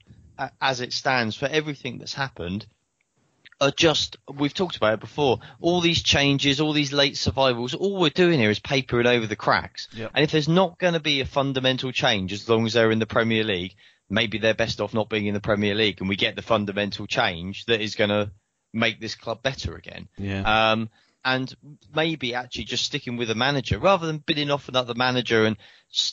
[0.59, 2.65] as it stands, for everything that's happened,
[3.61, 5.39] are just we've talked about it before.
[5.61, 9.35] All these changes, all these late survivals, all we're doing here is papering over the
[9.35, 9.87] cracks.
[9.93, 10.11] Yep.
[10.13, 12.99] And if there's not going to be a fundamental change, as long as they're in
[12.99, 13.75] the Premier League,
[14.09, 17.07] maybe they're best off not being in the Premier League, and we get the fundamental
[17.07, 18.31] change that is going to
[18.73, 20.09] make this club better again.
[20.17, 20.71] Yeah.
[20.71, 20.89] Um,
[21.25, 21.53] and
[21.93, 25.57] maybe actually just sticking with a manager rather than bidding off another manager and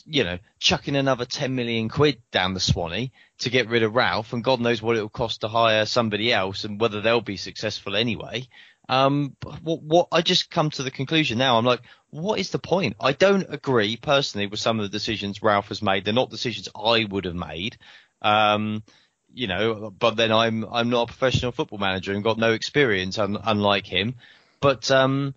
[0.05, 4.33] you know chucking another 10 million quid down the Swanee to get rid of Ralph
[4.33, 7.95] and God knows what it'll cost to hire somebody else and whether they'll be successful
[7.95, 8.47] anyway.
[8.89, 11.57] Um, what, what I just come to the conclusion now.
[11.57, 12.95] I'm like, what is the point?
[12.99, 16.03] I don't agree personally with some of the decisions Ralph has made.
[16.03, 17.77] They're not decisions I would have made.
[18.21, 18.83] Um,
[19.33, 23.17] you know, but then I'm I'm not a professional football manager and got no experience,
[23.17, 24.15] un, unlike him.
[24.63, 25.35] But um,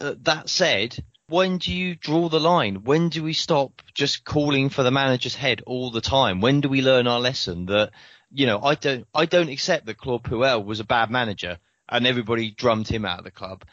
[0.00, 0.96] uh, that said,
[1.28, 2.84] when do you draw the line?
[2.84, 6.40] When do we stop just calling for the manager's head all the time?
[6.40, 7.90] When do we learn our lesson that
[8.32, 12.06] you know I don't I don't accept that Claude Puel was a bad manager and
[12.06, 13.64] everybody drummed him out of the club.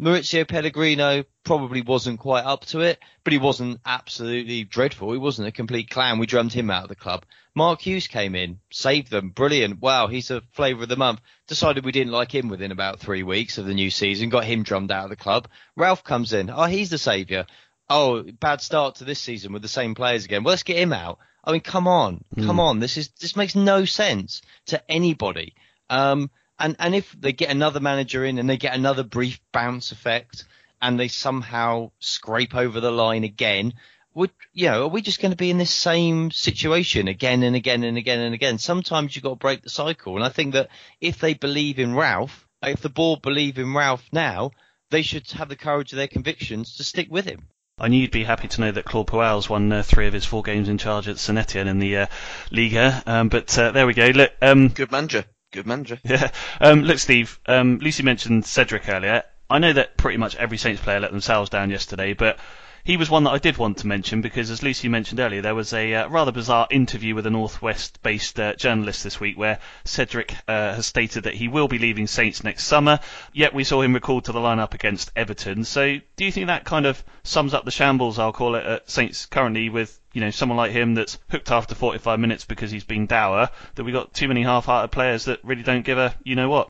[0.00, 5.12] Mauricio Pellegrino probably wasn't quite up to it, but he wasn't absolutely dreadful.
[5.12, 6.18] He wasn't a complete clown.
[6.18, 7.26] We drummed him out of the club.
[7.54, 9.80] Mark Hughes came in, saved them, brilliant.
[9.80, 11.20] Wow, he's a flavour of the month.
[11.46, 14.62] Decided we didn't like him within about three weeks of the new season, got him
[14.62, 15.48] drummed out of the club.
[15.76, 17.44] Ralph comes in, oh, he's the saviour.
[17.90, 20.44] Oh, bad start to this season with the same players again.
[20.44, 21.18] Well, let's get him out.
[21.44, 22.78] I mean, come on, come on.
[22.78, 25.54] This is this makes no sense to anybody.
[25.90, 29.90] Um, and and if they get another manager in and they get another brief bounce
[29.90, 30.44] effect,
[30.80, 33.74] and they somehow scrape over the line again,
[34.14, 34.84] would you know?
[34.84, 38.20] Are we just going to be in this same situation again and again and again
[38.20, 38.58] and again?
[38.58, 40.68] Sometimes you've got to break the cycle, and I think that
[41.00, 44.52] if they believe in Ralph, if the board believe in Ralph now,
[44.90, 47.48] they should have the courage of their convictions to stick with him.
[47.78, 50.26] I knew you'd be happy to know that Claude Puel's won uh, three of his
[50.26, 52.06] four games in charge at Saint Etienne in the uh,
[52.50, 53.02] Liga.
[53.06, 54.06] Um, but uh, there we go.
[54.08, 55.24] Look, um, Good manager.
[55.52, 55.98] Good manager.
[56.04, 56.30] yeah.
[56.60, 57.40] Um, look, Steve.
[57.46, 59.24] Um, Lucy mentioned Cedric earlier.
[59.48, 62.38] I know that pretty much every Saints player let themselves down yesterday, but
[62.84, 65.54] he was one that I did want to mention because, as Lucy mentioned earlier, there
[65.54, 70.34] was a uh, rather bizarre interview with a Northwest-based uh, journalist this week where Cedric
[70.48, 72.98] uh, has stated that he will be leaving Saints next summer.
[73.32, 75.64] Yet we saw him recalled to the lineup against Everton.
[75.64, 78.18] So, do you think that kind of sums up the shambles?
[78.18, 81.76] I'll call it at Saints currently with you know someone like him that's hooked after
[81.76, 83.48] 45 minutes because he's been dour.
[83.76, 86.68] That we got too many half-hearted players that really don't give a you know what.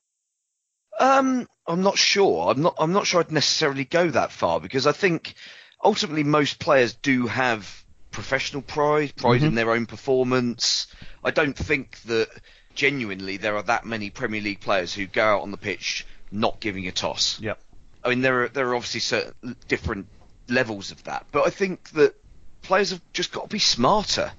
[1.00, 2.50] Um, I'm not sure.
[2.50, 2.74] I'm not.
[2.78, 5.34] I'm not sure I'd necessarily go that far because I think
[5.82, 9.54] ultimately most players do have professional pride, pride in mhm.
[9.56, 10.86] their own performance.
[11.24, 12.28] I don't think that
[12.74, 16.60] genuinely there are that many Premier League players who go out on the pitch not
[16.60, 17.40] giving a toss.
[17.40, 17.58] Yep.
[18.04, 20.06] I mean, there are there are obviously certain different
[20.48, 22.14] levels of that, but I think that
[22.62, 24.32] players have just got to be smarter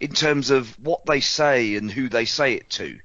[0.00, 2.98] in terms of what they say and who they say it to.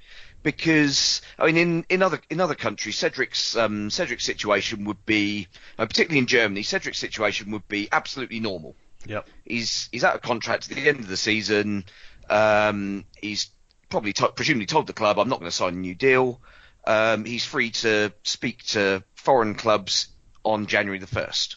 [0.45, 5.47] Because I mean, in, in other in other countries, Cedric's um, Cedric's situation would be,
[5.79, 8.75] uh, particularly in Germany, Cedric's situation would be absolutely normal.
[9.07, 9.27] Yep.
[9.43, 11.85] He's he's out of contract at the end of the season.
[12.29, 13.49] Um, he's
[13.89, 16.39] probably to- presumably told the club, "I'm not going to sign a new deal."
[16.85, 20.09] Um, he's free to speak to foreign clubs
[20.43, 21.55] on January the first,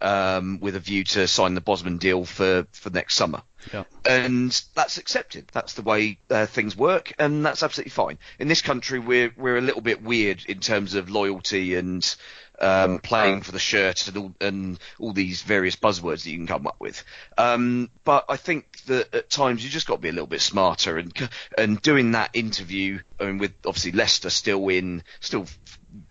[0.00, 3.42] um, with a view to sign the Bosman deal for for next summer.
[3.72, 3.84] Yeah.
[4.08, 5.48] And that's accepted.
[5.52, 8.18] That's the way uh, things work, and that's absolutely fine.
[8.38, 12.16] In this country, we're we're a little bit weird in terms of loyalty and
[12.60, 16.46] um, playing for the shirt and all, and all these various buzzwords that you can
[16.46, 17.04] come up with.
[17.36, 20.40] Um, but I think that at times you just got to be a little bit
[20.40, 21.12] smarter and
[21.56, 23.00] and doing that interview.
[23.20, 25.46] I mean, with obviously Leicester still in, still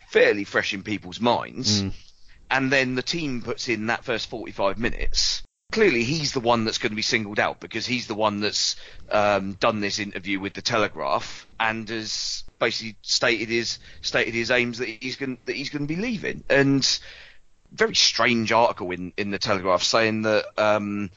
[0.10, 1.84] fairly fresh in people's minds,
[2.49, 5.43] and then the team puts in that first 45 minutes.
[5.71, 8.77] Clearly, he's the one that's going to be singled out because he's the one that's
[9.12, 14.77] um, done this interview with the Telegraph and has basically stated his stated his aims
[14.77, 16.43] that he's going that he's going to be leaving.
[16.49, 16.99] And
[17.71, 21.12] very strange article in in the Telegraph saying that um,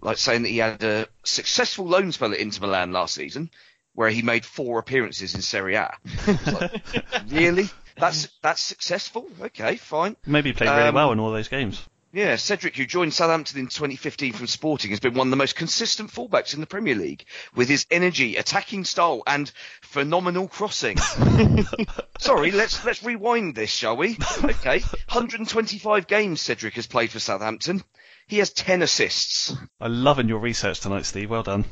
[0.00, 3.50] like saying that he had a successful loan spell at Inter Milan last season,
[3.94, 5.92] where he made four appearances in Serie A.
[6.26, 6.82] Like,
[7.28, 7.68] really?
[8.00, 9.26] That's that's successful?
[9.40, 10.16] Okay, fine.
[10.26, 11.86] Maybe he played really Um, well in all those games.
[12.12, 15.54] Yeah, Cedric, who joined Southampton in 2015 from Sporting, has been one of the most
[15.54, 20.96] consistent fullbacks in the Premier League with his energy, attacking style, and phenomenal crossing.
[22.18, 24.18] Sorry, let's let's rewind this, shall we?
[24.42, 27.82] Okay, 125 games Cedric has played for Southampton.
[28.26, 29.54] He has 10 assists.
[29.80, 31.30] I'm loving your research tonight, Steve.
[31.30, 31.64] Well done.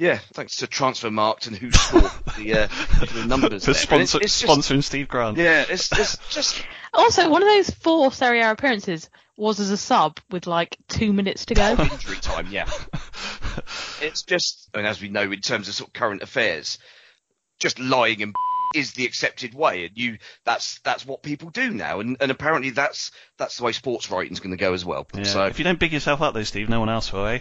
[0.00, 3.64] Yeah, thanks to Transfermarkt and WhoScored the, uh, the numbers.
[3.66, 3.82] For there.
[3.82, 5.36] Sponsor, it's, it's just, sponsoring Steve Grant.
[5.36, 9.76] yeah, it's, it's just Also, one of those four Serie A appearances was as a
[9.76, 11.72] sub with like two minutes to go.
[11.78, 12.66] injury time, yeah.
[14.00, 16.78] It's just, and as we know in terms of sort of current affairs,
[17.58, 18.34] just lying and
[18.74, 22.70] is the accepted way, and you that's that's what people do now, and, and apparently
[22.70, 25.06] that's that's the way sports writing's going to go as well.
[25.12, 25.24] Yeah.
[25.24, 27.40] So, If you don't big yourself up though, Steve, no one else will, eh?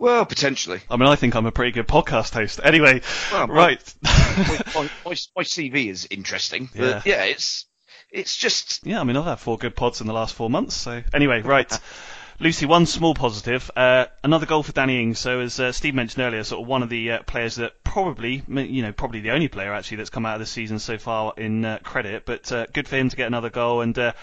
[0.00, 0.80] Well, potentially.
[0.90, 2.58] I mean, I think I'm a pretty good podcast host.
[2.64, 3.94] Anyway, Well, right.
[4.02, 7.16] my, my, my, my CV is interesting, but Yeah.
[7.16, 7.66] yeah, it's
[8.10, 10.74] it's just yeah, I mean, I've had four good pods in the last four months.
[10.74, 11.70] So anyway, right.
[12.42, 15.18] Lucy, one small positive, uh, another goal for Danny Ings.
[15.18, 18.42] So as uh, Steve mentioned earlier, sort of one of the uh, players that probably,
[18.48, 21.34] you know, probably the only player actually that's come out of the season so far
[21.36, 22.24] in uh, credit.
[22.24, 24.14] But uh, good for him to get another goal and uh,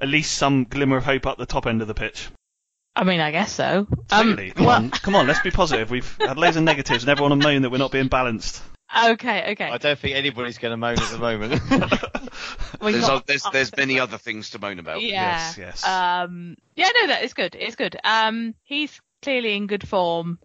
[0.00, 2.30] at least some glimmer of hope up the top end of the pitch.
[2.96, 3.86] I mean, I guess so.
[4.10, 5.90] Um, Come well, on, come on, let's be positive.
[5.90, 8.62] We've had loads of negatives and everyone will moan that we're not being balanced.
[9.06, 9.66] okay, okay.
[9.68, 11.60] I don't think anybody's going to moan at the moment.
[12.80, 15.00] We there's got- there's there's many other things to moan about.
[15.00, 15.38] Yeah.
[15.38, 15.84] Yes, yes.
[15.86, 17.54] Um, yeah, no, that is good.
[17.58, 17.96] It's good.
[18.04, 20.38] Um, he's clearly in good form.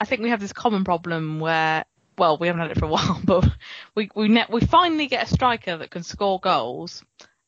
[0.00, 1.84] I think we have this common problem where,
[2.18, 3.48] well, we haven't had it for a while, but
[3.94, 7.02] we we ne- we finally get a striker that can score goals,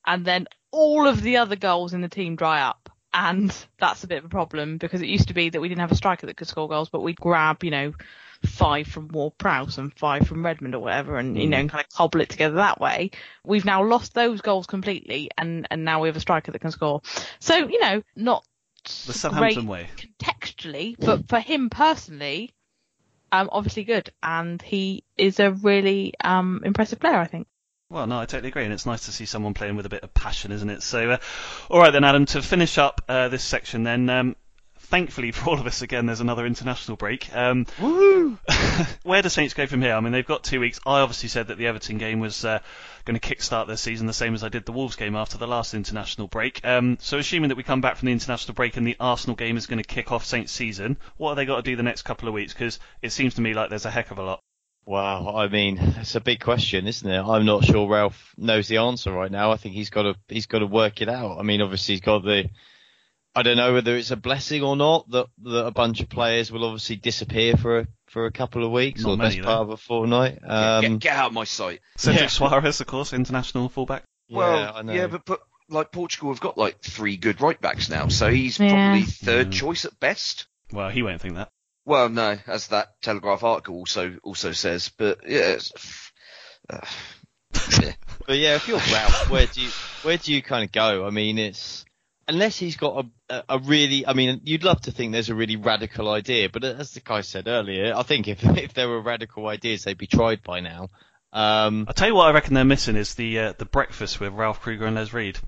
[0.07, 2.90] and then all of the other goals in the team dry up.
[3.13, 5.81] And that's a bit of a problem because it used to be that we didn't
[5.81, 7.93] have a striker that could score goals, but we'd grab, you know,
[8.45, 11.85] five from Ward Prowse and five from Redmond or whatever, and you know, and kind
[11.85, 13.11] of cobble it together that way.
[13.45, 16.71] We've now lost those goals completely, and and now we have a striker that can
[16.71, 17.03] score.
[17.41, 18.45] So you know, not
[19.07, 19.89] The Southampton way.
[19.97, 22.55] contextually, but for him personally,
[23.33, 27.47] um, obviously good, and he is a really um impressive player, I think.
[27.91, 30.05] Well, no, I totally agree, and it's nice to see someone playing with a bit
[30.05, 30.85] of passion, isn't it?
[30.85, 31.19] So, uh,
[31.69, 32.25] all right then, Adam.
[32.27, 34.09] To finish up uh, this section, then.
[34.09, 34.37] Um,
[34.91, 37.33] Thankfully for all of us, again, there's another international break.
[37.33, 37.67] Um,
[39.05, 39.95] where do Saints go from here?
[39.95, 40.81] I mean, they've got two weeks.
[40.85, 42.59] I obviously said that the Everton game was uh,
[43.05, 45.47] going to kick-start their season the same as I did the Wolves game after the
[45.47, 46.67] last international break.
[46.67, 49.57] Um, so, assuming that we come back from the international break and the Arsenal game
[49.57, 52.03] is going to kick off Saints' season, what have they got to do the next
[52.03, 52.53] couple of weeks?
[52.53, 54.41] Because it seems to me like there's a heck of a lot.
[54.87, 57.21] Wow, I mean, it's a big question, isn't it?
[57.23, 59.53] I'm not sure Ralph knows the answer right now.
[59.53, 61.39] I think he's got to he's got to work it out.
[61.39, 62.49] I mean, obviously he's got the
[63.35, 66.51] I don't know whether it's a blessing or not that that a bunch of players
[66.51, 69.45] will obviously disappear for a for a couple of weeks Not or the best though.
[69.45, 70.41] part of a fortnight.
[70.45, 71.81] Um, get, get out of my sight.
[71.97, 72.27] Cedric Yeah.
[72.27, 74.03] Soares, of course, international fullback.
[74.29, 74.93] Well, yeah, I know.
[74.93, 78.59] yeah, but, but like Portugal have got like three good right backs now, so he's
[78.59, 78.71] Yeah.
[78.71, 79.53] probably third Mm.
[79.53, 80.47] choice at best.
[80.73, 81.51] Well, he won't think that.
[81.85, 86.13] Well, no, as that Telegraph article also also says, but yeah, it's,
[86.69, 86.81] uh,
[87.81, 87.93] yeah.
[88.27, 89.71] But yeah, if you're Ralph, where do you
[90.03, 91.07] where do you kind of go?
[91.07, 91.85] I mean, it's
[92.29, 94.07] unless he's got a, a, a really.
[94.07, 97.23] I mean, you'd love to think there's a really radical idea, but as the guy
[97.23, 100.89] said earlier, I think if if there were radical ideas, they'd be tried by now.
[101.33, 104.33] Um, I'll tell you what I reckon they're missing is the uh, the breakfast with
[104.33, 105.39] Ralph Krueger and Les Reed.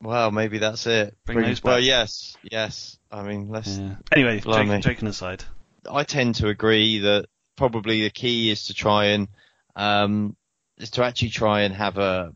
[0.00, 1.16] well, maybe that's it.
[1.26, 2.98] Bring those well, yes, yes.
[3.10, 3.76] I mean, let's.
[3.76, 3.96] Yeah.
[4.12, 4.66] Anyway, Blimey.
[4.66, 5.44] joking, joking aside.
[5.90, 7.26] I tend to agree that
[7.56, 9.28] probably the key is to try and
[9.74, 10.36] um,
[10.78, 12.34] is to actually try and have a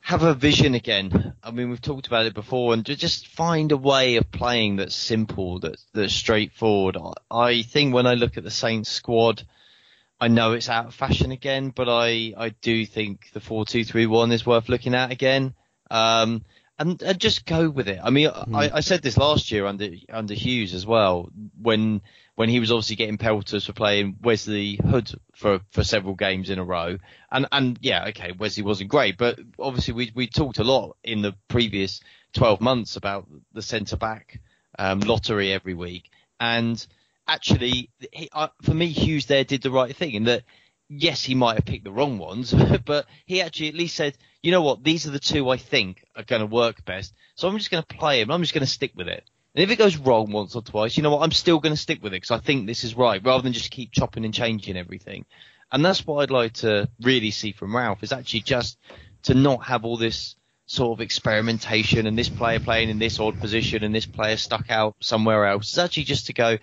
[0.00, 1.34] have a vision again.
[1.42, 4.76] I mean, we've talked about it before, and to just find a way of playing
[4.76, 6.96] that's simple, that's that's straightforward.
[6.96, 9.42] I, I think when I look at the Saints squad,
[10.20, 13.84] I know it's out of fashion again, but I I do think the four two
[13.84, 15.54] three one is worth looking at again.
[15.90, 16.44] Um,
[16.78, 18.00] and, and just go with it.
[18.02, 21.28] I mean, I, I said this last year under under Hughes as well
[21.60, 22.00] when
[22.40, 26.58] when he was obviously getting pelters for playing Wesley Hoedt for for several games in
[26.58, 26.96] a row.
[27.30, 31.20] And and yeah, okay, Wesley wasn't great, but obviously we we talked a lot in
[31.20, 32.00] the previous
[32.32, 34.40] 12 months about the centre back
[34.78, 36.08] um, lottery every week.
[36.40, 36.82] And
[37.28, 40.44] actually, he, uh, for me, Hughes there did the right thing in that.
[40.88, 42.54] Yes, he might have picked the wrong ones,
[42.86, 46.02] but he actually at least said, you know what, these are the two I think
[46.16, 47.12] are going to work best.
[47.34, 48.30] So I'm just going to play him.
[48.30, 49.28] I'm just going to stick with it.
[49.54, 51.80] And if it goes wrong once or twice, you know what, I'm still going to
[51.80, 54.34] stick with it because I think this is right rather than just keep chopping and
[54.34, 55.24] changing everything.
[55.72, 58.78] And that's what I'd like to really see from Ralph is actually just
[59.24, 60.36] to not have all this
[60.66, 64.70] sort of experimentation and this player playing in this odd position and this player stuck
[64.70, 65.70] out somewhere else.
[65.70, 66.58] It's actually just to go,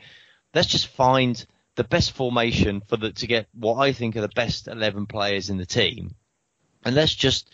[0.54, 4.30] let's just find the best formation for the, to get what I think are the
[4.30, 6.16] best 11 players in the team.
[6.86, 7.50] And let's just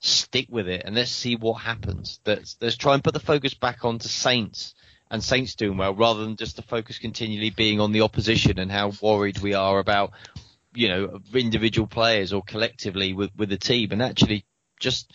[0.00, 2.20] stick with it and let's see what happens.
[2.26, 4.74] Let's, let's try and put the focus back onto Saints
[5.10, 8.70] and Saints doing well rather than just the focus continually being on the opposition and
[8.70, 10.12] how worried we are about,
[10.74, 14.44] you know, individual players or collectively with, with the team and actually
[14.80, 15.12] just,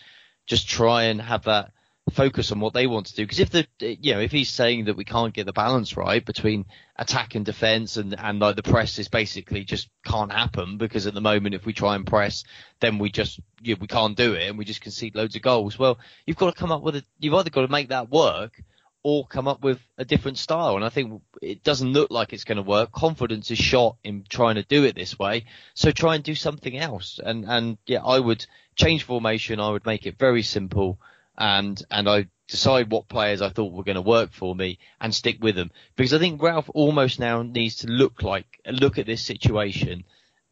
[0.48, 1.72] just try and have that
[2.12, 3.24] focus on what they want to do.
[3.24, 6.24] Because if the, you know, if he's saying that we can't get the balance right
[6.24, 11.08] between attack and defense and, and like the press is basically just can't happen because
[11.08, 12.44] at the moment if we try and press,
[12.80, 15.42] then we just, you know, we can't do it and we just concede loads of
[15.42, 15.80] goals.
[15.80, 18.62] Well, you've got to come up with a, you've either got to make that work
[19.04, 20.76] or come up with a different style.
[20.76, 22.92] And I think it doesn't look like it's going to work.
[22.92, 25.46] Confidence is shot in trying to do it this way.
[25.74, 27.20] So try and do something else.
[27.24, 28.46] And, and yeah, I would
[28.76, 29.60] change formation.
[29.60, 31.00] I would make it very simple
[31.38, 35.16] and, and I decide what players I thought were going to work for me and
[35.16, 35.72] stick with them.
[35.96, 40.04] Because I think Ralph almost now needs to look like, look at this situation,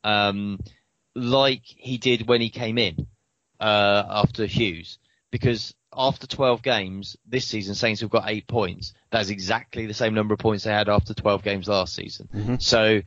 [0.04, 0.60] um,
[1.16, 3.08] like he did when he came in,
[3.60, 4.98] uh, after Hughes.
[5.32, 8.94] Because after 12 games this season, Saints have got eight points.
[9.12, 12.30] That's exactly the same number of points they had after 12 games last season.
[12.60, 13.02] So,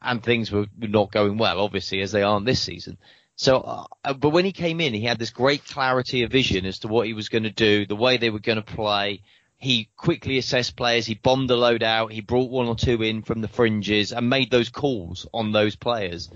[0.00, 2.96] and things were not going well, obviously, as they aren't this season.
[3.40, 6.80] So, uh, but when he came in, he had this great clarity of vision as
[6.80, 9.22] to what he was going to do, the way they were going to play.
[9.56, 11.06] He quickly assessed players.
[11.06, 12.12] He bombed the load out.
[12.12, 15.74] He brought one or two in from the fringes and made those calls on those
[15.74, 16.30] players.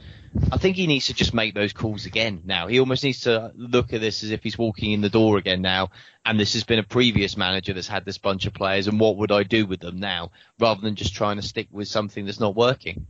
[0.51, 2.69] I think he needs to just make those calls again now.
[2.69, 5.61] He almost needs to look at this as if he's walking in the door again
[5.61, 5.91] now.
[6.25, 8.89] And this has been a previous manager that's had this bunch of players.
[8.89, 11.89] And what would I do with them now rather than just trying to stick with
[11.89, 13.09] something that's not working?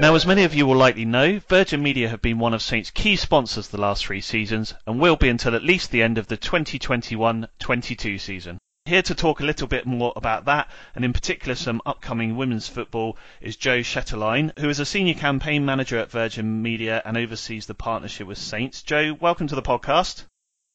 [0.00, 2.90] Now, as many of you will likely know, Virgin Media have been one of Saints'
[2.90, 6.26] key sponsors the last three seasons and will be until at least the end of
[6.26, 8.56] the 2021-22 season.
[8.86, 12.66] Here to talk a little bit more about that, and in particular some upcoming women's
[12.66, 17.66] football, is Joe Shetterline, who is a senior campaign manager at Virgin Media and oversees
[17.66, 18.80] the partnership with Saints.
[18.80, 20.24] Joe, welcome to the podcast.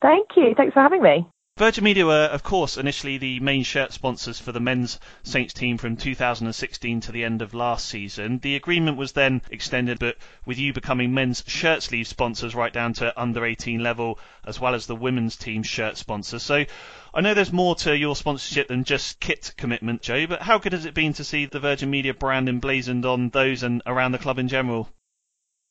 [0.04, 0.54] Thank you.
[0.56, 1.28] Thanks for having me.
[1.58, 5.78] Virgin Media were, of course, initially the main shirt sponsors for the men's Saints team
[5.78, 8.40] from 2016 to the end of last season.
[8.40, 12.92] The agreement was then extended, but with you becoming men's shirt sleeve sponsors right down
[12.96, 16.40] to under 18 level, as well as the women's team shirt sponsor.
[16.40, 16.66] So
[17.14, 20.74] I know there's more to your sponsorship than just kit commitment, Joe, but how good
[20.74, 24.18] has it been to see the Virgin Media brand emblazoned on those and around the
[24.18, 24.90] club in general?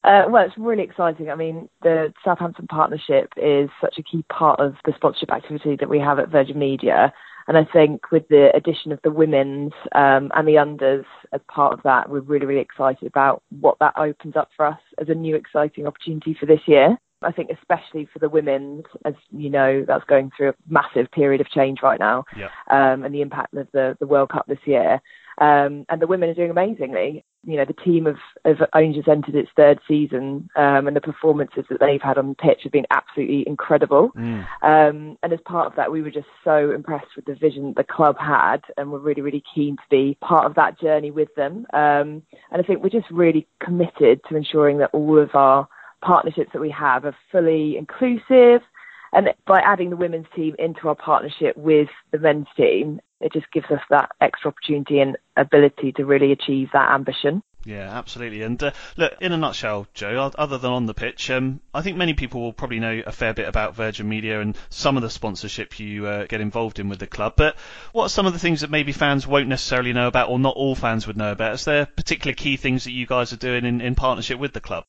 [0.05, 1.31] Uh, well, it's really exciting.
[1.31, 5.89] I mean, the Southampton partnership is such a key part of the sponsorship activity that
[5.89, 7.13] we have at Virgin Media.
[7.49, 11.73] And I think with the addition of the women's um, and the unders as part
[11.73, 15.15] of that, we're really, really excited about what that opens up for us as a
[15.15, 16.99] new exciting opportunity for this year.
[17.25, 21.41] I think especially for the women's, as you know, that's going through a massive period
[21.41, 22.49] of change right now, Yeah.
[22.71, 25.01] um, and the impact of the, the World Cup this year.
[25.39, 27.25] Um, and the women are doing amazingly.
[27.45, 31.01] You know, the team have, have only just entered its third season, um, and the
[31.01, 34.13] performances that they've had on the pitch have been absolutely incredible.
[34.17, 34.47] Mm.
[34.63, 37.85] Um, and as part of that, we were just so impressed with the vision the
[37.85, 41.67] club had, and we're really, really keen to be part of that journey with them.
[41.73, 42.23] Um,
[42.53, 45.69] and I think we're just really committed to ensuring that all of our
[46.05, 48.63] partnerships that we have are fully inclusive.
[49.13, 53.51] And by adding the women's team into our partnership with the men's team, it just
[53.53, 57.43] gives us that extra opportunity and ability to really achieve that ambition.
[57.65, 58.43] Yeah, absolutely.
[58.43, 61.97] And uh, look, in a nutshell, Joe, other than on the pitch, um, I think
[61.97, 65.09] many people will probably know a fair bit about Virgin Media and some of the
[65.09, 67.35] sponsorship you uh, get involved in with the club.
[67.37, 67.57] But
[67.93, 70.57] what are some of the things that maybe fans won't necessarily know about, or not
[70.57, 71.55] all fans would know about?
[71.55, 74.61] Is there particular key things that you guys are doing in, in partnership with the
[74.61, 74.85] club?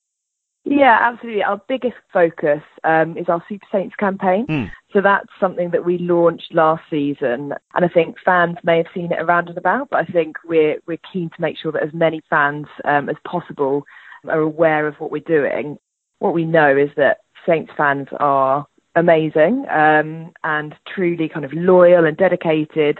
[0.65, 1.43] Yeah, absolutely.
[1.43, 4.47] Our biggest focus um, is our Super Saints campaign.
[4.47, 4.71] Mm.
[4.93, 9.11] So that's something that we launched last season, and I think fans may have seen
[9.11, 9.89] it around and about.
[9.91, 13.15] But I think we're we're keen to make sure that as many fans um, as
[13.27, 13.85] possible
[14.27, 15.77] are aware of what we're doing.
[16.17, 22.05] What we know is that Saints fans are amazing um, and truly kind of loyal
[22.05, 22.99] and dedicated.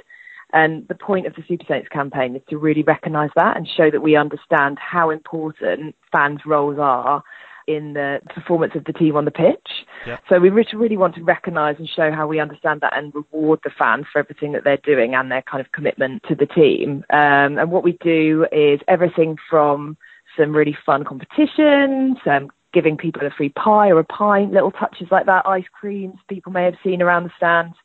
[0.54, 3.90] And the point of the Super Saints campaign is to really recognise that and show
[3.90, 7.24] that we understand how important fans' roles are
[7.68, 9.86] in the performance of the team on the pitch.
[10.06, 10.18] Yeah.
[10.30, 13.72] So we really want to recognise and show how we understand that and reward the
[13.78, 17.04] fans for everything that they're doing and their kind of commitment to the team.
[17.12, 19.98] Um, and what we do is everything from
[20.38, 25.08] some really fun competitions, um, giving people a free pie or a pint, little touches
[25.10, 27.76] like that, ice creams people may have seen around the stands,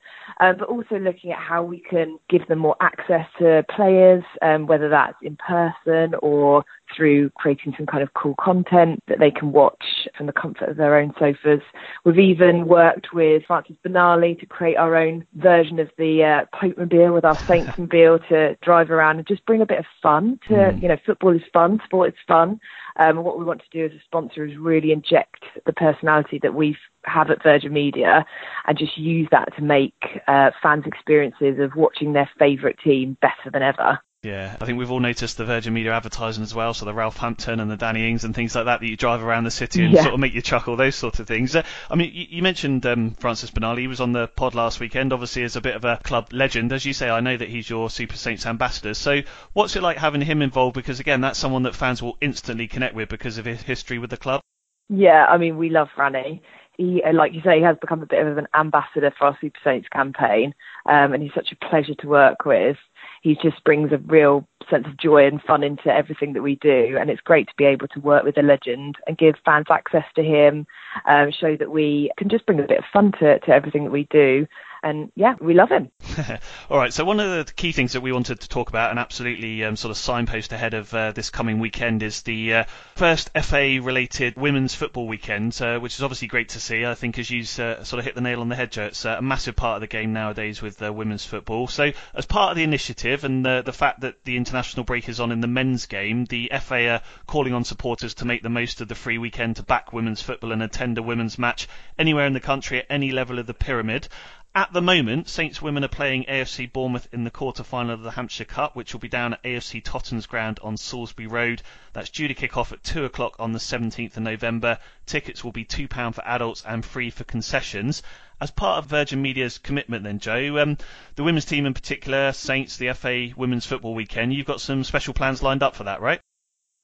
[0.40, 4.66] um, but also looking at how we can give them more access to players, um,
[4.66, 6.64] whether that's in person or
[6.96, 9.84] through creating some kind of cool content that they can watch
[10.16, 11.60] from the comfort of their own sofas.
[12.04, 17.14] We've even worked with Francis Benali to create our own version of the uh, Popemobile
[17.14, 20.54] with our Saints Mobile to drive around and just bring a bit of fun to,
[20.54, 20.82] Mm.
[20.82, 22.60] you know, football is fun, sport is fun.
[22.96, 26.38] Um, and what we want to do as a sponsor is really inject the personality
[26.42, 28.24] that we have at Virgin Media
[28.66, 29.94] and just use that to make
[30.28, 33.98] uh, fans' experiences of watching their favourite team better than ever.
[34.22, 37.16] Yeah, I think we've all noticed the Virgin Media advertising as well, so the Ralph
[37.16, 39.82] Hampton and the Danny Ings and things like that that you drive around the city
[39.82, 40.02] and Yeah.
[40.02, 41.56] sort of make you chuckle, those sorts of things.
[41.56, 44.78] Uh, I mean, you, you mentioned um, Francis Benali, he was on the pod last
[44.78, 46.70] weekend, obviously as a bit of a club legend.
[46.70, 48.92] As you say, I know that he's your Super Saints ambassador.
[48.92, 49.22] So
[49.54, 50.74] what's it like having him involved?
[50.74, 54.10] Because again, that's someone that fans will instantly connect with because of his history with
[54.10, 54.42] the club.
[54.90, 56.40] Yeah, I mean, we love Franny.
[56.76, 59.38] He, uh, like you say, he has become a bit of an ambassador for our
[59.40, 60.54] Super Saints campaign,
[60.84, 62.76] um, and he's such a pleasure to work with.
[63.20, 66.96] He just brings a real sense of joy and fun into everything that we do,
[66.98, 70.04] and it's great to be able to work with a legend and give fans access
[70.14, 70.66] to him,
[71.06, 73.90] um, show that we can just bring a bit of fun to, to everything that
[73.90, 74.46] we do.
[74.82, 75.90] And yeah, we love him.
[76.70, 76.92] All right.
[76.92, 79.76] So one of the key things that we wanted to talk about and absolutely um,
[79.76, 82.64] sort of signpost ahead of uh, this coming weekend is the uh,
[82.94, 86.86] first FA-related women's football weekend, uh, which is obviously great to see.
[86.86, 89.04] I think as you uh, sort of hit the nail on the head, Joe, it's
[89.04, 91.66] uh, a massive part of the game nowadays with uh, women's football.
[91.68, 95.20] So as part of the initiative and the, the fact that the international break is
[95.20, 98.80] on in the men's game, the FA are calling on supporters to make the most
[98.80, 101.68] of the free weekend to back women's football and attend a women's match
[101.98, 104.08] anywhere in the country at any level of the pyramid.
[104.52, 108.44] At the moment, Saints women are playing AFC Bournemouth in the quarter-final of the Hampshire
[108.44, 111.62] Cup, which will be down at AFC Totton's ground on Salisbury Road.
[111.92, 114.80] That's due to kick off at 2 o'clock on the 17th of November.
[115.06, 118.02] Tickets will be £2 for adults and free for concessions.
[118.40, 120.78] As part of Virgin Media's commitment then, Joe, um,
[121.14, 125.14] the women's team in particular, Saints, the FA Women's Football Weekend, you've got some special
[125.14, 126.20] plans lined up for that, right?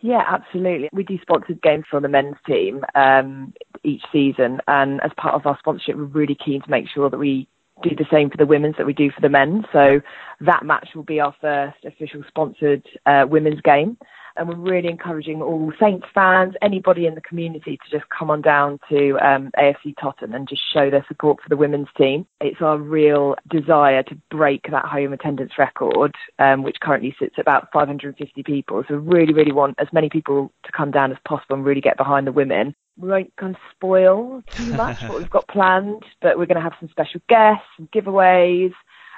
[0.01, 0.89] Yeah, absolutely.
[0.93, 5.47] We do sponsored games for the men's team um, each season, and as part of
[5.47, 7.49] our sponsorship, we're really keen to make sure that we
[7.83, 9.65] do the same for the women's that we do for the men.
[9.73, 10.01] So
[10.41, 13.99] that match will be our first official sponsored uh, women's game.
[14.39, 18.43] And we're really encouraging all Saints fans, anybody in the community to just come on
[18.43, 22.27] down to um, AFC Totton and just show their support for the women's team.
[22.43, 27.43] It's our real desire to break that home attendance record, um, which currently sits at
[27.43, 28.85] about 550 people.
[28.87, 31.81] So we really, really want as many people to come down as possible and really
[31.81, 36.05] get behind the women we won't kind of spoil too much what we've got planned,
[36.23, 38.73] but we're going to have some special guests, some giveaways,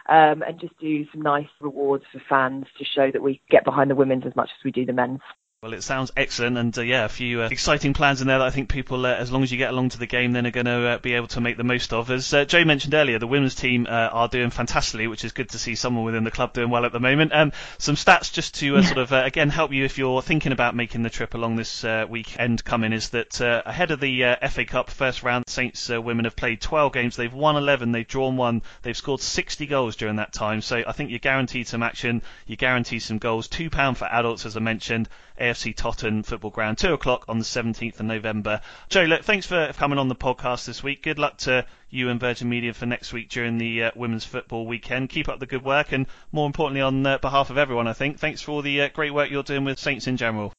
[0.09, 3.91] um, and just do some nice rewards for fans to show that we get behind
[3.91, 5.21] the women's as much as we do the men's.
[5.61, 8.47] Well, it sounds excellent, and uh, yeah, a few uh, exciting plans in there that
[8.47, 10.53] I think people, uh, as long as you get along to the game, then are
[10.53, 12.13] going to uh, be able to make the most of.
[12.13, 15.49] As uh, Joe mentioned earlier, the women's team uh, are doing fantastically, which is good
[15.49, 17.33] to see someone within the club doing well at the moment.
[17.35, 21.03] Um, some stats just to sort of again help you if you're thinking about making
[21.03, 25.49] the trip along this weekend coming is that ahead of the FA Cup first round,
[25.49, 29.67] Saints women have played 12 games, they've won 11, they've drawn one, they've scored 60
[29.67, 30.61] goals during that time.
[30.61, 33.49] So I think you're guaranteed some action, you're guaranteed some goals.
[33.49, 35.09] Two pound for adults, as I mentioned.
[35.39, 38.61] AFC Totton Football Ground, 2 o'clock on the 17th of November.
[38.89, 41.03] Joe, look, thanks for coming on the podcast this week.
[41.03, 44.67] Good luck to you and Virgin Media for next week during the uh, women's football
[44.67, 45.09] weekend.
[45.09, 48.19] Keep up the good work, and more importantly, on uh, behalf of everyone, I think,
[48.19, 50.53] thanks for all the uh, great work you're doing with Saints in general.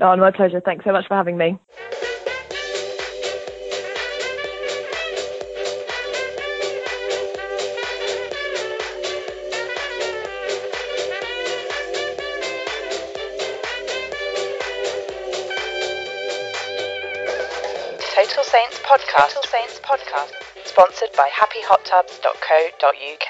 [0.00, 0.60] Oh, my pleasure.
[0.60, 1.58] Thanks so much for having me.
[18.54, 19.34] Saints podcast.
[19.34, 20.30] Total Saints podcast.
[20.64, 23.28] Sponsored by happyhottubs.co.uk.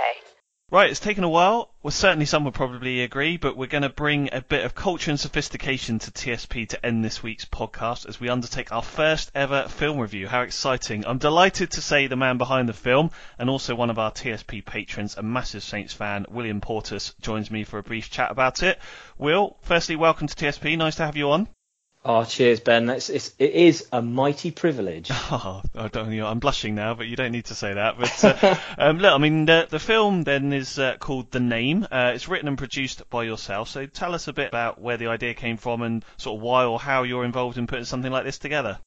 [0.71, 1.73] Right, it's taken a while.
[1.83, 5.11] Well, certainly some would probably agree, but we're going to bring a bit of culture
[5.11, 9.67] and sophistication to TSP to end this week's podcast as we undertake our first ever
[9.67, 10.29] film review.
[10.29, 11.07] How exciting!
[11.07, 14.63] I'm delighted to say the man behind the film and also one of our TSP
[14.63, 18.79] patrons, a massive Saints fan, William Portus, joins me for a brief chat about it.
[19.17, 20.77] Will, firstly, welcome to TSP.
[20.77, 21.49] Nice to have you on.
[22.07, 22.85] Oh, cheers, Ben.
[22.85, 25.11] That's it's, it is a mighty privilege.
[25.31, 27.99] Oh, I don't, you know, I'm blushing now, but you don't need to say that.
[27.99, 31.87] But uh, um, look, I mean, the, the film then is uh, called The Name.
[31.91, 33.71] Uh, it's written and produced by yourself.
[33.71, 36.65] So tell us a bit about where the idea came from and sort of why
[36.65, 38.79] or how you're involved in putting something like this together.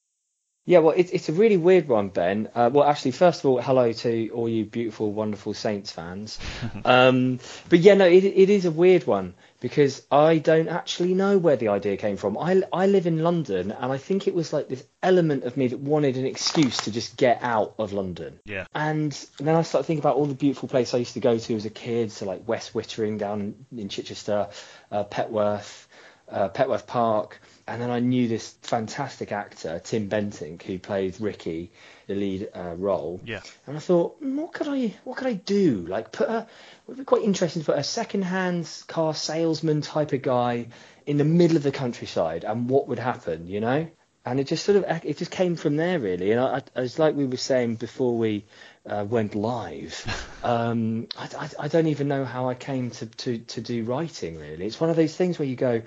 [0.66, 2.50] Yeah, well, it's it's a really weird one, Ben.
[2.54, 6.40] Uh, well, actually, first of all, hello to all you beautiful, wonderful Saints fans.
[6.86, 7.40] um,
[7.70, 11.56] but yeah, no, it it is a weird one because I don't actually know where
[11.56, 12.38] the idea came from.
[12.38, 15.68] I I live in London, and I think it was like this element of me
[15.68, 18.40] that wanted an excuse to just get out of London.
[18.46, 18.66] Yeah.
[18.74, 21.56] And then I started thinking about all the beautiful places I used to go to
[21.56, 23.42] as a kid, so like West Wittering down
[23.72, 24.50] in, in Chichester,
[24.92, 25.88] uh, Petworth,
[26.30, 31.72] uh, Petworth Park and then I knew this fantastic actor, Tim Bentinck, who played Ricky,
[32.08, 33.22] the lead uh, role.
[33.26, 33.42] Yeah.
[33.68, 35.86] And I thought, mm, what could I, what could I do?
[35.88, 36.48] Like, put a,
[36.88, 40.68] would be quite interesting to put a second-hand car salesman type of guy
[41.06, 43.88] in the middle of the countryside, and what would happen, you know?
[44.26, 46.32] And it just sort of, it just came from there really.
[46.32, 48.44] And I, I it's like we were saying before we
[48.86, 50.04] uh, went live.
[50.44, 54.38] um, I, I, I don't even know how I came to, to, to do writing
[54.38, 54.66] really.
[54.66, 55.82] It's one of those things where you go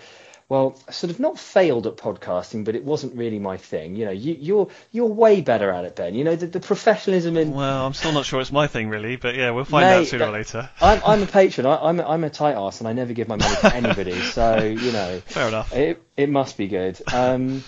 [0.51, 3.95] well, sort of not failed at podcasting, but it wasn't really my thing.
[3.95, 6.17] You know, you, you're you're way better at it, Ben.
[6.17, 7.53] You know, the, the professionalism in.
[7.53, 10.07] Well, I'm still not sure it's my thing really, but yeah, we'll find Mate, out
[10.09, 10.69] sooner or later.
[10.81, 11.69] I'm, I'm a patron.
[11.69, 14.21] I, am a, I'm a tight ass, and I never give my money to anybody.
[14.21, 15.73] so you know, fair enough.
[15.73, 17.01] It it must be good.
[17.15, 17.63] Um,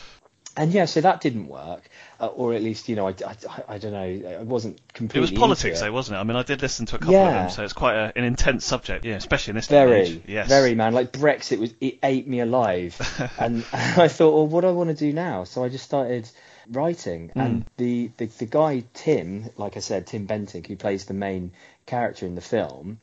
[0.56, 1.88] and yeah, so that didn't work
[2.20, 3.36] uh, or at least you know I, I,
[3.68, 5.28] I, don't know it wasn't completely.
[5.28, 5.84] It was politics, it.
[5.84, 6.20] though, wasn't it?
[6.20, 7.28] I mean, I did listen to a couple yeah.
[7.28, 10.22] of them, so it's quite a, an intense subject, yeah, especially in this very, age.
[10.26, 10.48] Yes.
[10.48, 10.94] very man.
[10.94, 12.96] Like Brexit was it ate me alive,
[13.38, 15.44] and I thought, well, what do I want to do now?
[15.44, 16.28] So I just started
[16.70, 17.44] writing, mm.
[17.44, 21.52] and the, the the guy Tim, like I said, Tim Bentinck, who plays the main
[21.86, 23.00] character in the film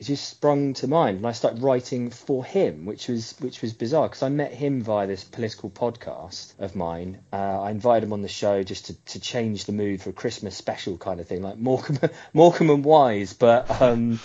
[0.00, 3.74] it just sprung to mind, and I started writing for him, which was which was
[3.74, 7.18] bizarre because I met him via this political podcast of mine.
[7.30, 10.14] Uh, I invited him on the show just to, to change the mood for a
[10.14, 13.34] Christmas special kind of thing, like Morecambe Morecambe and Wise.
[13.34, 14.20] But um,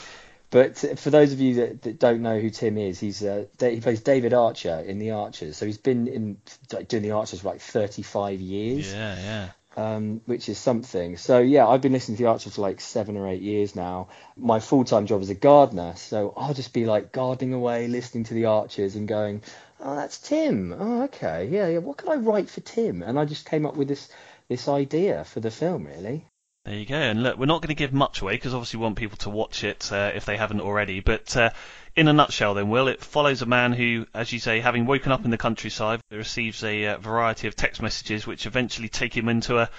[0.49, 3.81] but for those of you that, that don't know who Tim is, he's uh, he
[3.81, 5.57] plays David Archer in The Archers.
[5.57, 6.37] So he's been in
[6.71, 8.93] like, doing The Archers for like 35 years.
[8.93, 11.17] Yeah, yeah um, which is something.
[11.17, 14.09] So yeah, I've been listening to the Archers for like seven or eight years now.
[14.37, 18.23] My full time job is a gardener, so I'll just be like gardening away, listening
[18.25, 19.41] to the Archers and going,
[19.79, 20.73] "Oh, that's Tim.
[20.77, 21.79] Oh, okay, yeah, yeah.
[21.79, 24.09] What can I write for Tim?" And I just came up with this
[24.47, 26.25] this idea for the film, really.
[26.65, 26.95] There you go.
[26.95, 29.29] And look, we're not going to give much away because obviously we want people to
[29.29, 30.99] watch it uh, if they haven't already.
[30.99, 31.51] But uh,
[31.95, 35.11] in a nutshell, then, Will, it follows a man who, as you say, having woken
[35.11, 39.29] up in the countryside, receives a uh, variety of text messages which eventually take him
[39.29, 39.69] into a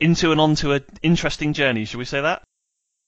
[0.00, 1.84] into and onto an interesting journey.
[1.84, 2.42] Should we say that?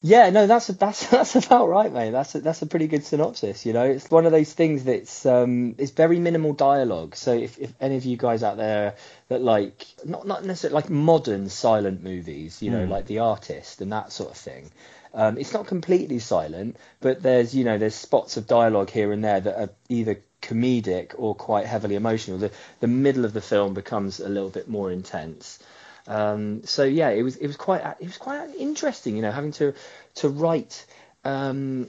[0.03, 2.11] Yeah, no, that's that's that's about right, mate.
[2.11, 3.67] That's a, that's a pretty good synopsis.
[3.67, 7.17] You know, it's one of those things that's um, it's very minimal dialogue.
[7.17, 8.95] So if, if any of you guys out there
[9.29, 12.91] that like not not necessarily like modern silent movies, you know, Mm.
[12.91, 14.71] like The Artist and that sort of thing,
[15.15, 19.25] um, it's not completely silent, but there's you know there's spots of dialogue here and
[19.25, 22.39] there that are either comedic or quite heavily emotional.
[22.39, 25.59] The the middle of the film becomes a little bit more intense.
[26.09, 29.53] Um, so yeah, it was it was quite it was quite interesting, you know, having
[29.53, 29.75] to
[30.17, 30.87] to write
[31.25, 31.89] um,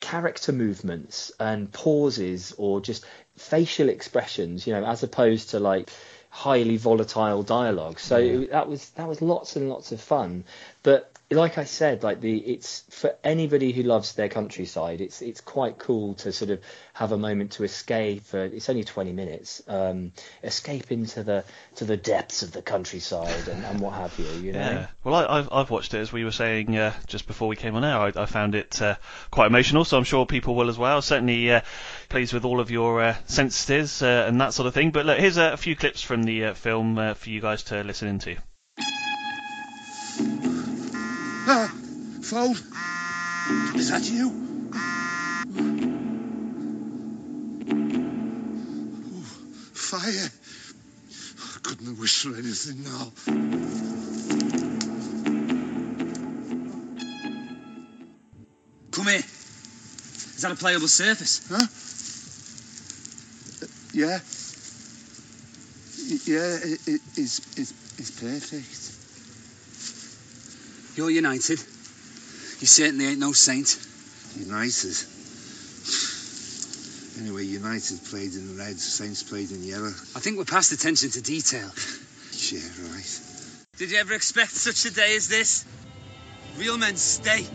[0.00, 3.04] character movements and pauses or just
[3.36, 5.90] facial expressions, you know, as opposed to like
[6.30, 7.98] highly volatile dialogue.
[7.98, 10.44] So it, that was that was lots and lots of fun.
[10.82, 15.40] But like I said, like the it's for anybody who loves their countryside, it's it's
[15.40, 16.60] quite cool to sort of
[16.92, 18.22] have a moment to escape.
[18.24, 20.12] For, it's only 20 minutes, um,
[20.44, 21.44] escape into the
[21.76, 24.26] to the depths of the countryside and, and what have you.
[24.40, 24.60] You know.
[24.60, 24.86] Yeah.
[25.02, 27.74] Well, I, I've I've watched it as we were saying uh, just before we came
[27.74, 27.98] on air.
[27.98, 28.94] I, I found it uh,
[29.32, 31.02] quite emotional, so I'm sure people will as well.
[31.02, 31.60] Certainly uh,
[32.08, 34.92] pleased with all of your uh, sensitives uh, and that sort of thing.
[34.92, 37.64] But look, here's a, a few clips from the uh, film uh, for you guys
[37.64, 38.36] to listen into.
[41.48, 41.72] Ah,
[42.22, 42.56] phone.
[43.76, 44.30] Is that you?
[49.12, 49.22] Ooh,
[49.74, 50.30] fire.
[51.38, 53.12] I couldn't have wished for anything now.
[58.90, 59.18] Come here.
[59.18, 61.46] Is that a playable surface?
[61.48, 61.66] Huh?
[63.94, 64.18] Yeah.
[66.26, 68.85] Yeah, it, it, it's, it's, it's perfect.
[70.96, 71.60] You're United.
[72.60, 73.78] You certainly ain't no saint.
[74.34, 74.96] United.
[77.20, 79.92] Anyway, United played in red, Saints played in yellow.
[80.14, 81.70] I think we're past attention to detail.
[82.50, 82.60] Yeah,
[82.92, 83.20] right.
[83.76, 85.66] Did you ever expect such a day as this?
[86.56, 87.46] Real men stay.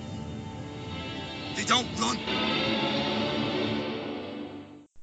[1.55, 2.50] They don't run.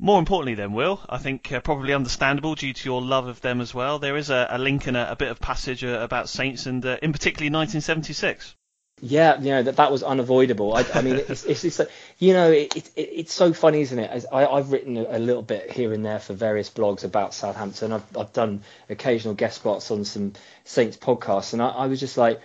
[0.09, 3.61] More importantly, then, Will, I think uh, probably understandable due to your love of them
[3.61, 3.99] as well.
[3.99, 6.83] There is a, a link and a, a bit of passage uh, about Saints, and
[6.87, 8.57] uh, in particularly 1976.
[9.03, 10.75] Yeah, you know that that was unavoidable.
[10.75, 13.99] I, I mean, it's, it's, it's like, you know, it, it, it's so funny, isn't
[13.99, 14.11] it?
[14.11, 17.35] As I, I've written a, a little bit here and there for various blogs about
[17.35, 17.93] Southampton.
[17.93, 20.33] I've, I've done occasional guest spots on some
[20.65, 22.41] Saints podcasts, and I, I was just like,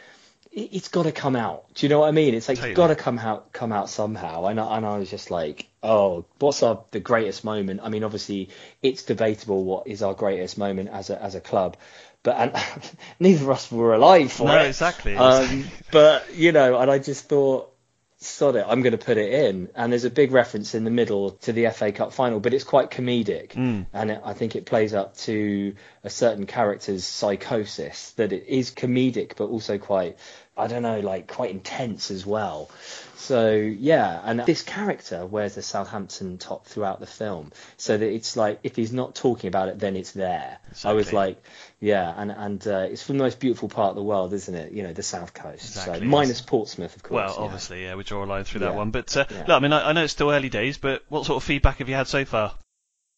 [0.55, 1.73] it's got to come out.
[1.73, 2.35] Do you know what I mean?
[2.35, 2.71] It's like Totally.
[2.73, 4.45] it's got to come out, come out somehow.
[4.45, 7.79] And I, and I was just like, oh, what's our the greatest moment?
[7.83, 8.49] I mean, obviously,
[8.81, 11.77] it's debatable what is our greatest moment as a as a club.
[12.21, 12.63] But and
[13.19, 14.67] neither of us were alive for No, it.
[14.67, 15.17] exactly.
[15.17, 17.71] Um, but you know, and I just thought,
[18.19, 19.67] sod it, I'm going to put it in.
[19.75, 22.63] And there's a big reference in the middle to the FA Cup final, but it's
[22.63, 23.87] quite comedic, Mm.
[23.91, 25.75] and it, I think it plays up to
[26.05, 28.11] a certain character's psychosis.
[28.11, 30.17] That it is comedic, but also quite,
[30.55, 32.69] I don't know, like quite intense as well.
[33.15, 38.35] So yeah, and this character wears a Southampton top throughout the film, so that it's
[38.35, 40.59] like if he's not talking about it, then it's there.
[40.83, 41.41] I was like,
[41.79, 44.73] yeah, and and uh, it's from the most beautiful part of the world, isn't it?
[44.73, 45.63] You know, the south coast.
[45.63, 47.13] Exactly, so minus Portsmouth, of course.
[47.13, 47.45] Well, yeah.
[47.45, 48.91] obviously, yeah, we draw a line through that one.
[48.91, 49.37] But uh, Yeah.
[49.39, 51.77] look, I mean, I, I know it's still early days, but what sort of feedback
[51.77, 52.53] have you had so far?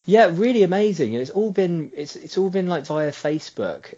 [0.06, 1.14] Yeah, really amazing.
[1.14, 3.90] And it's all been it's it's all been like via Facebook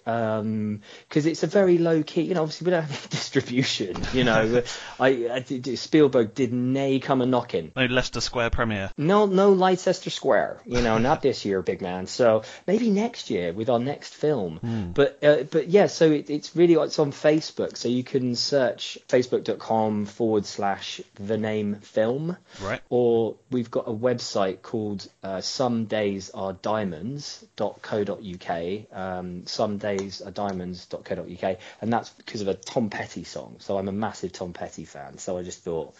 [1.09, 2.23] because it's a very low key.
[2.23, 3.97] You know, obviously we don't have any distribution.
[4.13, 4.63] You know,
[5.01, 7.73] I, I did, Spielberg did nay come a knocking.
[7.77, 8.91] No Leicester Square premiere.
[8.97, 10.63] No, no Leicester Square.
[10.65, 12.07] You know, not this year, big man.
[12.07, 14.59] So maybe next year with our next film.
[14.59, 14.93] Hmm.
[14.93, 17.77] But uh, but yeah, so it, it's really it's on Facebook.
[17.77, 22.37] So you can search facebook.com forward slash the name film.
[22.63, 22.81] Right.
[22.89, 28.51] Or we've got a website called uh, Some Days Are Diamonds.co.uk.
[28.93, 33.57] Um, Some Days Are Diamonds.co.uk, and that's because of a Tom Petty song.
[33.59, 35.19] So I'm a massive Tom Petty fan.
[35.19, 35.97] So I just thought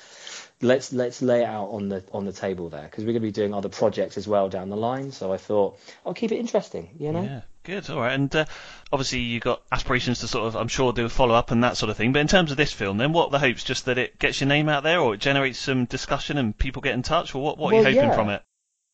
[0.63, 3.29] let's let's lay it out on the on the table there because we're going to
[3.29, 5.11] be doing other projects as well down the line.
[5.11, 6.91] So I thought I'll keep it interesting.
[6.97, 7.23] You know.
[7.23, 7.91] Yeah, good.
[7.91, 8.45] All right, and uh,
[8.93, 11.77] obviously you've got aspirations to sort of, I'm sure, do a follow up and that
[11.77, 12.13] sort of thing.
[12.13, 13.65] But in terms of this film, then what are the hopes?
[13.65, 16.83] Just that it gets your name out there, or it generates some discussion and people
[16.83, 17.59] get in touch, or what?
[17.59, 18.15] What are you hoping yeah.
[18.15, 18.43] from it?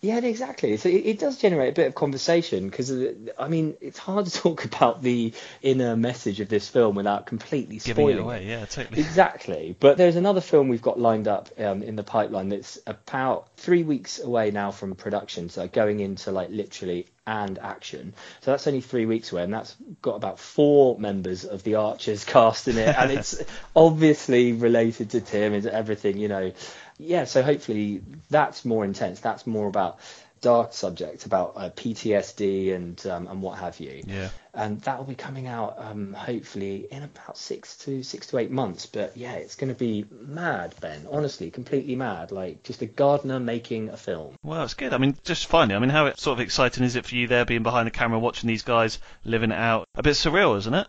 [0.04, 0.76] Yeah, exactly.
[0.76, 2.92] So it, it does generate a bit of conversation because,
[3.38, 5.32] I mean, it's hard to talk about the
[5.62, 9.00] inner message of this film without completely Giving spoiling it away, yeah, totally.
[9.00, 9.74] Exactly.
[9.80, 13.82] But there's another film we've got lined up um, in the pipeline that's about three
[13.82, 18.12] weeks away now from production, so going into like literally and action.
[18.42, 22.24] So that's only three weeks away, and that's got about four members of the Archers
[22.26, 23.42] cast in it, and it's
[23.76, 26.52] obviously related to Tim, and everything, you know.
[26.98, 29.20] Yeah, so hopefully that's more intense.
[29.20, 29.98] That's more about
[30.44, 34.02] dark subject about uh, PTSD and um, and what have you.
[34.06, 34.28] Yeah.
[34.52, 38.50] And that will be coming out um, hopefully in about six to six to eight
[38.50, 38.86] months.
[38.86, 41.06] But yeah, it's going to be mad, Ben.
[41.10, 42.30] Honestly, completely mad.
[42.30, 44.34] Like just a gardener making a film.
[44.42, 44.92] Well, it's good.
[44.92, 47.46] I mean, just finally, I mean, how sort of exciting is it for you there,
[47.46, 49.88] being behind the camera, watching these guys living it out?
[49.94, 50.86] A bit surreal, isn't it?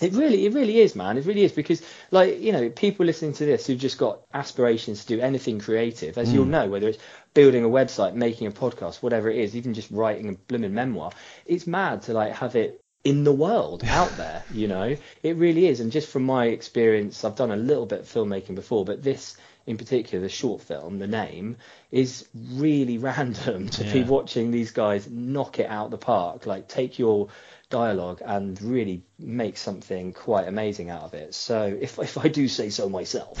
[0.00, 1.18] It really, it really is, man.
[1.18, 1.82] It really is because,
[2.12, 6.16] like, you know, people listening to this who've just got aspirations to do anything creative,
[6.18, 6.34] as Mm.
[6.34, 7.02] you'll know, whether it's
[7.34, 11.10] building a website, making a podcast, whatever it is, even just writing a blooming memoir,
[11.46, 14.44] it's mad to like have it in the world out there.
[14.48, 15.80] You know, it really is.
[15.80, 19.36] And just from my experience, I've done a little bit of filmmaking before, but this
[19.66, 21.56] in particular, the short film, the name,
[21.90, 26.46] is really random to be watching these guys knock it out the park.
[26.46, 27.28] Like, take your
[27.70, 31.34] dialogue and really make something quite amazing out of it.
[31.34, 33.38] So, if if I do say so myself,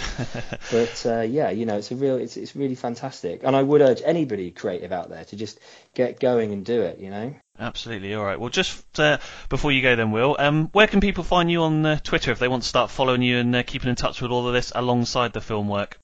[0.70, 3.80] but uh, yeah, you know, it's a real, it's it's really fantastic, and I would
[3.80, 5.58] urge anybody creative out there to just
[5.94, 6.98] get going and do it.
[6.98, 7.34] You know.
[7.58, 8.14] Absolutely.
[8.14, 8.38] All right.
[8.38, 9.18] Well, just uh,
[9.48, 12.38] before you go, then, Will, um, where can people find you on uh, Twitter if
[12.38, 14.70] they want to start following you and uh, keeping in touch with all of this
[14.74, 15.98] alongside the film work?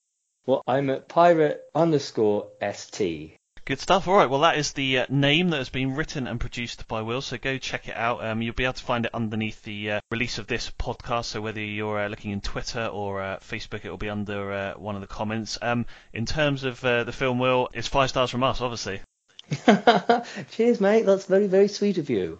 [0.47, 3.33] Well, I'm at pirate underscore st.
[3.67, 4.07] Good stuff.
[4.07, 4.29] All right.
[4.29, 7.23] Well, that is the uh, name that has been written and produced by Will.
[7.23, 8.23] So go check it out.
[8.23, 11.25] Um, you'll be able to find it underneath the uh, release of this podcast.
[11.25, 14.75] So whether you're uh, looking in Twitter or uh, Facebook, it will be under uh,
[14.75, 15.57] one of the comments.
[15.62, 19.01] Um, in terms of uh, the film, Will, it's five stars from us, obviously.
[20.51, 21.07] Cheers, mate.
[21.07, 22.39] That's very very sweet of you.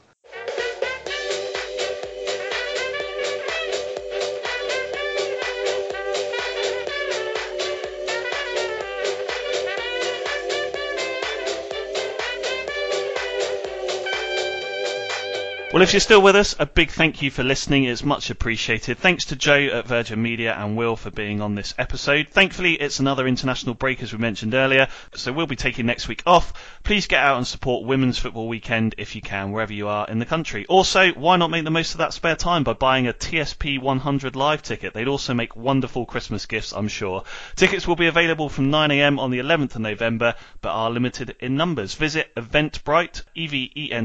[15.75, 17.83] Well, if you're still with us, a big thank you for listening.
[17.83, 18.97] It's much appreciated.
[18.97, 22.29] Thanks to Joe at Virgin Media and Will for being on this episode.
[22.29, 26.22] Thankfully, it's another international break, as we mentioned earlier, so we'll be taking next week
[26.27, 26.53] off.
[26.85, 30.20] Please get out and support Women's Football Weekend if you can, wherever you are in
[30.20, 30.64] the country.
[30.66, 34.37] Also, why not make the most of that spare time by buying a TSP 100
[34.37, 34.95] live ticket?
[34.95, 37.25] They'd also make wonderful Christmas gifts, I'm sure.
[37.57, 41.57] Tickets will be available from 9am on the 11th of November, but are limited in
[41.57, 41.95] numbers.
[41.95, 44.05] Visit Eventbrite, E-V-E-N-T-B-R-I-T-E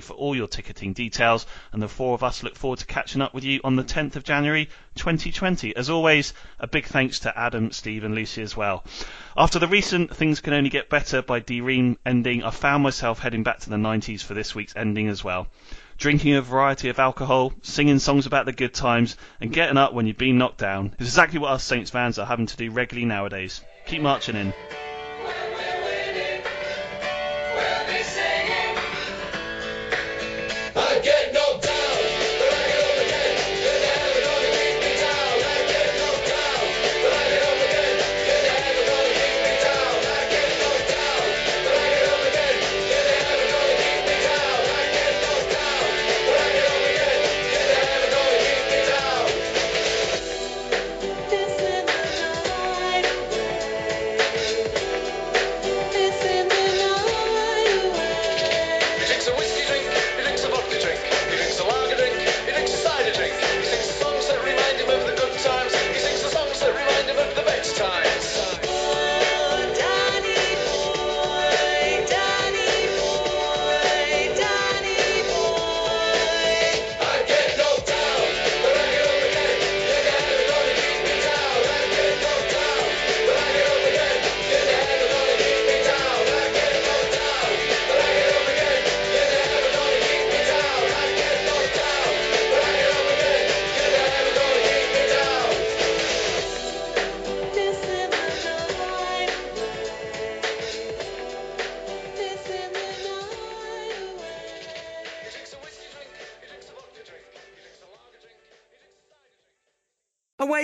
[0.00, 3.34] for all your ticketing details, and the four of us look forward to catching up
[3.34, 5.76] with you on the 10th of January 2020.
[5.76, 8.84] As always, a big thanks to Adam, Steve, and Lucy as well.
[9.36, 13.18] After the recent Things Can Only Get Better by D Ream ending, I found myself
[13.18, 15.48] heading back to the 90s for this week's ending as well.
[15.98, 20.06] Drinking a variety of alcohol, singing songs about the good times, and getting up when
[20.06, 23.06] you've been knocked down is exactly what us Saints fans are having to do regularly
[23.06, 23.62] nowadays.
[23.86, 24.54] Keep marching in.